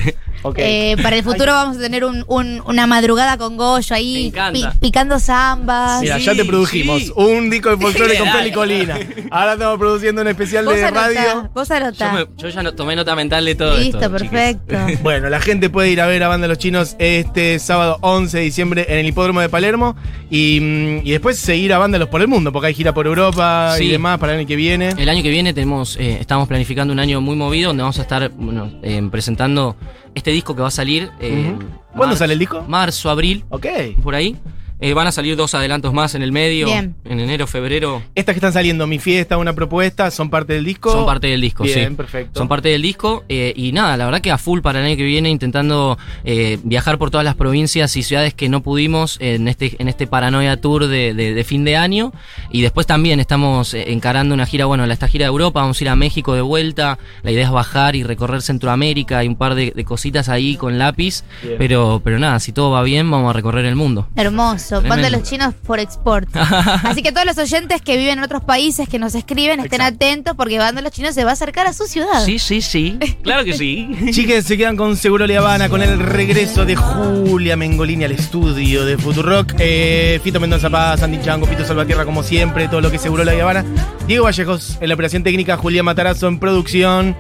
Eh, 0.56 0.96
para 1.02 1.16
el 1.16 1.22
futuro 1.22 1.52
vamos 1.52 1.76
a 1.76 1.80
tener 1.80 2.04
un- 2.04 2.24
un- 2.28 2.62
una 2.66 2.86
madrugada 2.86 3.36
con 3.36 3.56
Goyo 3.56 3.94
ahí 3.94 4.32
pi- 4.52 4.64
picando 4.80 5.18
zambas. 5.18 6.00
Mira, 6.00 6.18
sí, 6.18 6.24
ya 6.24 6.34
te 6.34 6.44
produjimos 6.44 7.02
sí. 7.02 7.12
un 7.16 7.50
disco 7.50 7.70
de 7.70 7.76
folclore 7.76 8.16
con 8.16 8.26
Dale. 8.26 8.38
Peli 8.40 8.52
Colina. 8.52 8.98
Ahora 9.30 9.52
estamos 9.54 9.78
produciendo 9.78 10.22
un 10.22 10.28
especial 10.28 10.64
de 10.66 10.84
anotá, 10.84 11.00
radio. 11.08 11.50
vos 11.54 11.68
Yo, 11.68 11.74
anotá. 11.74 12.12
me- 12.12 12.26
yo 12.36 12.48
ya 12.48 12.62
no, 12.62 12.74
tomé 12.74 12.96
nota 12.96 13.14
mental 13.14 13.44
de 13.44 13.54
todo 13.54 13.76
Listo, 13.78 13.98
esto, 13.98 14.16
chiques. 14.18 14.30
perfecto. 14.30 14.76
Bueno, 15.02 15.28
la 15.28 15.40
gente 15.40 15.70
puede 15.70 15.90
ir 15.90 16.00
a 16.00 16.06
ver 16.06 16.22
a 16.22 16.28
Banda 16.28 16.48
Los 16.48 16.58
Chinos 16.58 16.96
este 16.98 17.58
sábado 17.58 17.98
11 18.00 18.38
de 18.38 18.44
diciembre 18.44 18.86
en 18.88 18.98
el 18.98 19.06
Hipódromo 19.06 19.40
de 19.40 19.48
Palermo 19.48 19.96
y, 20.30 20.58
mm, 20.60 21.06
y 21.06 21.10
después 21.10 21.38
seguir 21.38 21.72
a 21.72 21.78
Vándalos 21.78 22.08
por 22.08 22.20
el 22.20 22.28
mundo, 22.28 22.52
porque 22.52 22.68
hay 22.68 22.74
gira 22.74 22.92
por 22.94 23.06
Europa 23.06 23.74
y 23.80 23.88
demás 23.88 24.18
para 24.18 24.32
el 24.34 24.38
año 24.40 24.48
que 24.48 24.56
viene. 24.56 24.90
El 24.96 25.08
año 25.08 25.22
que 25.22 25.30
viene 25.30 25.52
tenemos, 25.54 25.96
eh, 25.96 26.18
estamos 26.20 26.48
planificando 26.48 26.92
un 26.92 26.98
año 27.00 27.20
muy 27.20 27.36
movido 27.36 27.68
donde 27.68 27.82
vamos 27.82 27.98
a 27.98 28.02
estar 28.02 28.30
bueno, 28.30 28.70
eh, 28.82 29.02
presentando 29.10 29.76
este 30.14 30.30
disco 30.30 30.54
que 30.54 30.62
va 30.62 30.68
a 30.68 30.72
salir. 30.72 31.10
eh. 31.20 31.54
¿Cuándo 31.96 32.14
sale 32.16 32.34
el 32.34 32.38
disco? 32.38 32.64
Marzo, 32.68 33.10
abril, 33.10 33.44
Ok. 33.50 33.66
por 34.02 34.14
ahí. 34.14 34.36
Eh, 34.80 34.94
van 34.94 35.06
a 35.06 35.12
salir 35.12 35.36
dos 35.36 35.54
adelantos 35.54 35.92
más 35.92 36.14
en 36.14 36.22
el 36.22 36.32
medio. 36.32 36.66
Bien. 36.66 36.94
En 37.04 37.20
enero, 37.20 37.46
febrero. 37.46 38.02
Estas 38.14 38.32
que 38.34 38.38
están 38.38 38.52
saliendo, 38.52 38.86
Mi 38.86 38.98
Fiesta, 38.98 39.36
Una 39.36 39.52
Propuesta, 39.52 40.10
son 40.10 40.30
parte 40.30 40.54
del 40.54 40.64
disco. 40.64 40.90
Son 40.92 41.04
parte 41.06 41.26
del 41.26 41.40
disco, 41.40 41.64
Bien, 41.64 41.90
sí. 41.90 41.94
perfecto. 41.96 42.38
Son 42.40 42.48
parte 42.48 42.68
del 42.70 42.80
disco. 42.82 43.24
eh, 43.28 43.52
y 43.56 43.72
nada, 43.72 43.96
la 43.96 44.06
verdad 44.06 44.20
que 44.20 44.30
a 44.30 44.38
full 44.38 44.60
para 44.60 44.80
el 44.80 44.86
año 44.86 44.96
que 44.96 45.04
viene, 45.04 45.28
intentando 45.28 45.98
eh, 46.24 46.58
viajar 46.64 46.96
por 46.98 47.10
todas 47.10 47.24
las 47.24 47.34
provincias 47.34 47.94
y 47.96 48.02
ciudades 48.02 48.32
que 48.34 48.48
no 48.48 48.62
pudimos 48.62 49.18
en 49.20 49.48
este, 49.48 49.76
en 49.78 49.88
este 49.88 50.06
Paranoia 50.06 50.56
Tour 50.60 50.86
de, 50.86 51.12
de- 51.14 51.34
de 51.34 51.44
fin 51.44 51.64
de 51.64 51.76
año. 51.76 52.12
Y 52.50 52.62
después 52.62 52.86
también 52.86 53.20
estamos 53.20 53.74
encarando 53.74 54.34
una 54.34 54.46
gira, 54.46 54.64
bueno, 54.64 54.86
la- 54.86 54.94
esta 54.94 55.08
gira 55.08 55.24
de 55.26 55.28
Europa, 55.28 55.60
vamos 55.60 55.80
a 55.80 55.84
ir 55.84 55.88
a 55.90 55.96
México 55.96 56.34
de 56.34 56.40
vuelta. 56.40 56.98
La 57.22 57.30
idea 57.32 57.44
es 57.44 57.50
bajar 57.50 57.96
y 57.96 58.02
recorrer 58.02 58.40
Centroamérica 58.42 59.22
y 59.24 59.28
un 59.28 59.36
par 59.36 59.54
de, 59.54 59.72
de 59.76 59.84
cositas 59.84 60.28
ahí 60.30 60.56
con 60.56 60.78
lápiz. 60.78 61.22
Bien. 61.42 61.56
Pero, 61.58 62.00
pero 62.02 62.18
nada, 62.18 62.40
si 62.40 62.52
todo 62.52 62.70
va 62.70 62.82
bien, 62.82 63.10
vamos 63.10 63.28
a 63.30 63.32
recorrer 63.34 63.66
el 63.66 63.76
mundo. 63.76 64.08
Hermoso. 64.16 64.69
Tremendo. 64.78 65.02
Banda 65.02 65.10
Los 65.10 65.28
Chinos 65.28 65.54
por 65.66 65.80
export. 65.80 66.28
Así 66.34 67.02
que 67.02 67.12
todos 67.12 67.26
los 67.26 67.38
oyentes 67.38 67.82
que 67.82 67.96
viven 67.96 68.18
en 68.18 68.24
otros 68.24 68.44
países 68.44 68.88
que 68.88 68.98
nos 68.98 69.14
escriben 69.14 69.60
estén 69.60 69.80
Exacto. 69.80 70.04
atentos 70.04 70.34
porque 70.36 70.58
Banda 70.58 70.80
Los 70.82 70.92
Chinos 70.92 71.14
se 71.14 71.24
va 71.24 71.30
a 71.30 71.32
acercar 71.34 71.66
a 71.66 71.72
su 71.72 71.84
ciudad. 71.86 72.24
Sí, 72.24 72.38
sí, 72.38 72.60
sí. 72.62 72.98
Claro 73.22 73.44
que 73.44 73.52
sí. 73.54 73.88
Chiques, 74.12 74.44
se 74.44 74.56
quedan 74.56 74.76
con 74.76 74.96
Seguro 74.96 75.26
Le 75.26 75.36
Habana 75.36 75.68
con 75.68 75.82
el 75.82 75.98
regreso 75.98 76.64
de 76.64 76.74
Julia 76.76 77.56
Mengolini 77.56 78.04
al 78.04 78.12
estudio 78.12 78.84
de 78.84 78.96
Futurock. 78.98 79.54
Eh, 79.58 80.20
Fito 80.22 80.40
Mendoza 80.40 80.70
Paz, 80.70 81.02
Andy 81.02 81.20
Chango, 81.20 81.46
Pito 81.46 81.64
Salvatierra, 81.64 82.04
como 82.04 82.22
siempre, 82.22 82.68
todo 82.68 82.80
lo 82.80 82.90
que 82.90 82.98
Seguro 82.98 83.24
La 83.24 83.32
Habana. 83.32 83.64
Diego 84.06 84.24
Vallejos 84.24 84.78
en 84.80 84.88
la 84.88 84.94
operación 84.94 85.22
técnica, 85.22 85.56
Julián 85.56 85.84
Matarazo 85.84 86.28
en 86.28 86.38
producción, 86.38 87.14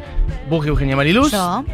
Buje 0.48 0.68
Eugenia 0.68 0.96
Mariluz. 0.96 1.32
Yo. 1.32 1.64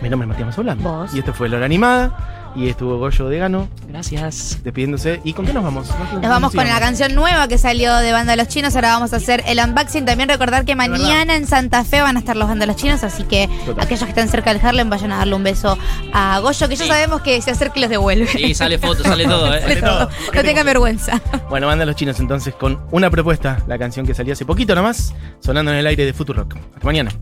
Mi 0.00 0.08
nombre 0.08 0.26
es 0.26 0.28
Matías 0.30 0.46
Mazola. 0.46 0.74
Vos. 0.74 1.14
Y 1.14 1.18
este 1.20 1.32
fue 1.32 1.48
La 1.48 1.56
Hora 1.56 1.66
Animada. 1.66 2.41
Y 2.54 2.68
estuvo 2.68 2.98
Goyo 2.98 3.28
de 3.30 3.38
Gano 3.38 3.68
Gracias. 3.88 4.58
despidiéndose. 4.62 5.20
¿Y 5.24 5.32
con 5.32 5.46
qué 5.46 5.52
nos 5.54 5.64
vamos? 5.64 5.88
Nos 6.12 6.20
vamos 6.22 6.54
con 6.54 6.66
la 6.66 6.78
canción 6.80 7.14
nueva 7.14 7.48
que 7.48 7.56
salió 7.56 7.94
de 7.96 8.12
Banda 8.12 8.36
Los 8.36 8.48
Chinos. 8.48 8.74
Ahora 8.74 8.88
vamos 8.94 9.12
a 9.14 9.16
hacer 9.16 9.42
el 9.46 9.58
unboxing. 9.58 10.04
También 10.04 10.28
recordar 10.28 10.64
que 10.66 10.76
mañana 10.76 11.34
en 11.36 11.46
Santa 11.46 11.82
Fe 11.84 12.02
van 12.02 12.16
a 12.16 12.18
estar 12.20 12.36
los 12.36 12.48
Banda 12.48 12.66
Los 12.66 12.76
Chinos. 12.76 13.02
Así 13.04 13.22
que 13.24 13.48
Total. 13.64 13.84
aquellos 13.84 14.04
que 14.04 14.10
están 14.10 14.28
cerca 14.28 14.52
del 14.52 14.64
Harlem 14.64 14.90
vayan 14.90 15.12
a 15.12 15.18
darle 15.18 15.34
un 15.34 15.42
beso 15.44 15.78
a 16.12 16.38
Goyo, 16.40 16.68
que 16.68 16.76
ya 16.76 16.84
Sí. 16.84 16.90
sabemos 16.90 17.22
que 17.22 17.40
se 17.40 17.50
acerca 17.52 17.78
y 17.78 17.80
los 17.82 17.90
devuelve. 17.90 18.28
Y 18.38 18.54
sale 18.54 18.78
foto, 18.78 19.02
sale 19.02 19.24
todo, 19.24 19.46
Sale 19.46 19.72
¿eh? 19.72 19.80
todo. 19.80 20.10
No 20.34 20.42
tengan 20.42 20.66
vergüenza. 20.66 21.20
Bueno, 21.48 21.66
manda 21.68 21.86
los 21.86 21.96
chinos 21.96 22.20
entonces 22.20 22.54
con 22.54 22.80
una 22.90 23.08
propuesta, 23.10 23.62
la 23.66 23.78
canción 23.78 24.06
que 24.06 24.14
salió 24.14 24.34
hace 24.34 24.44
poquito 24.44 24.74
nomás, 24.74 25.14
sonando 25.40 25.70
en 25.72 25.78
el 25.78 25.86
aire 25.86 26.04
de 26.04 26.12
Futurock. 26.12 26.54
Hasta 26.74 26.84
mañana. 26.84 27.12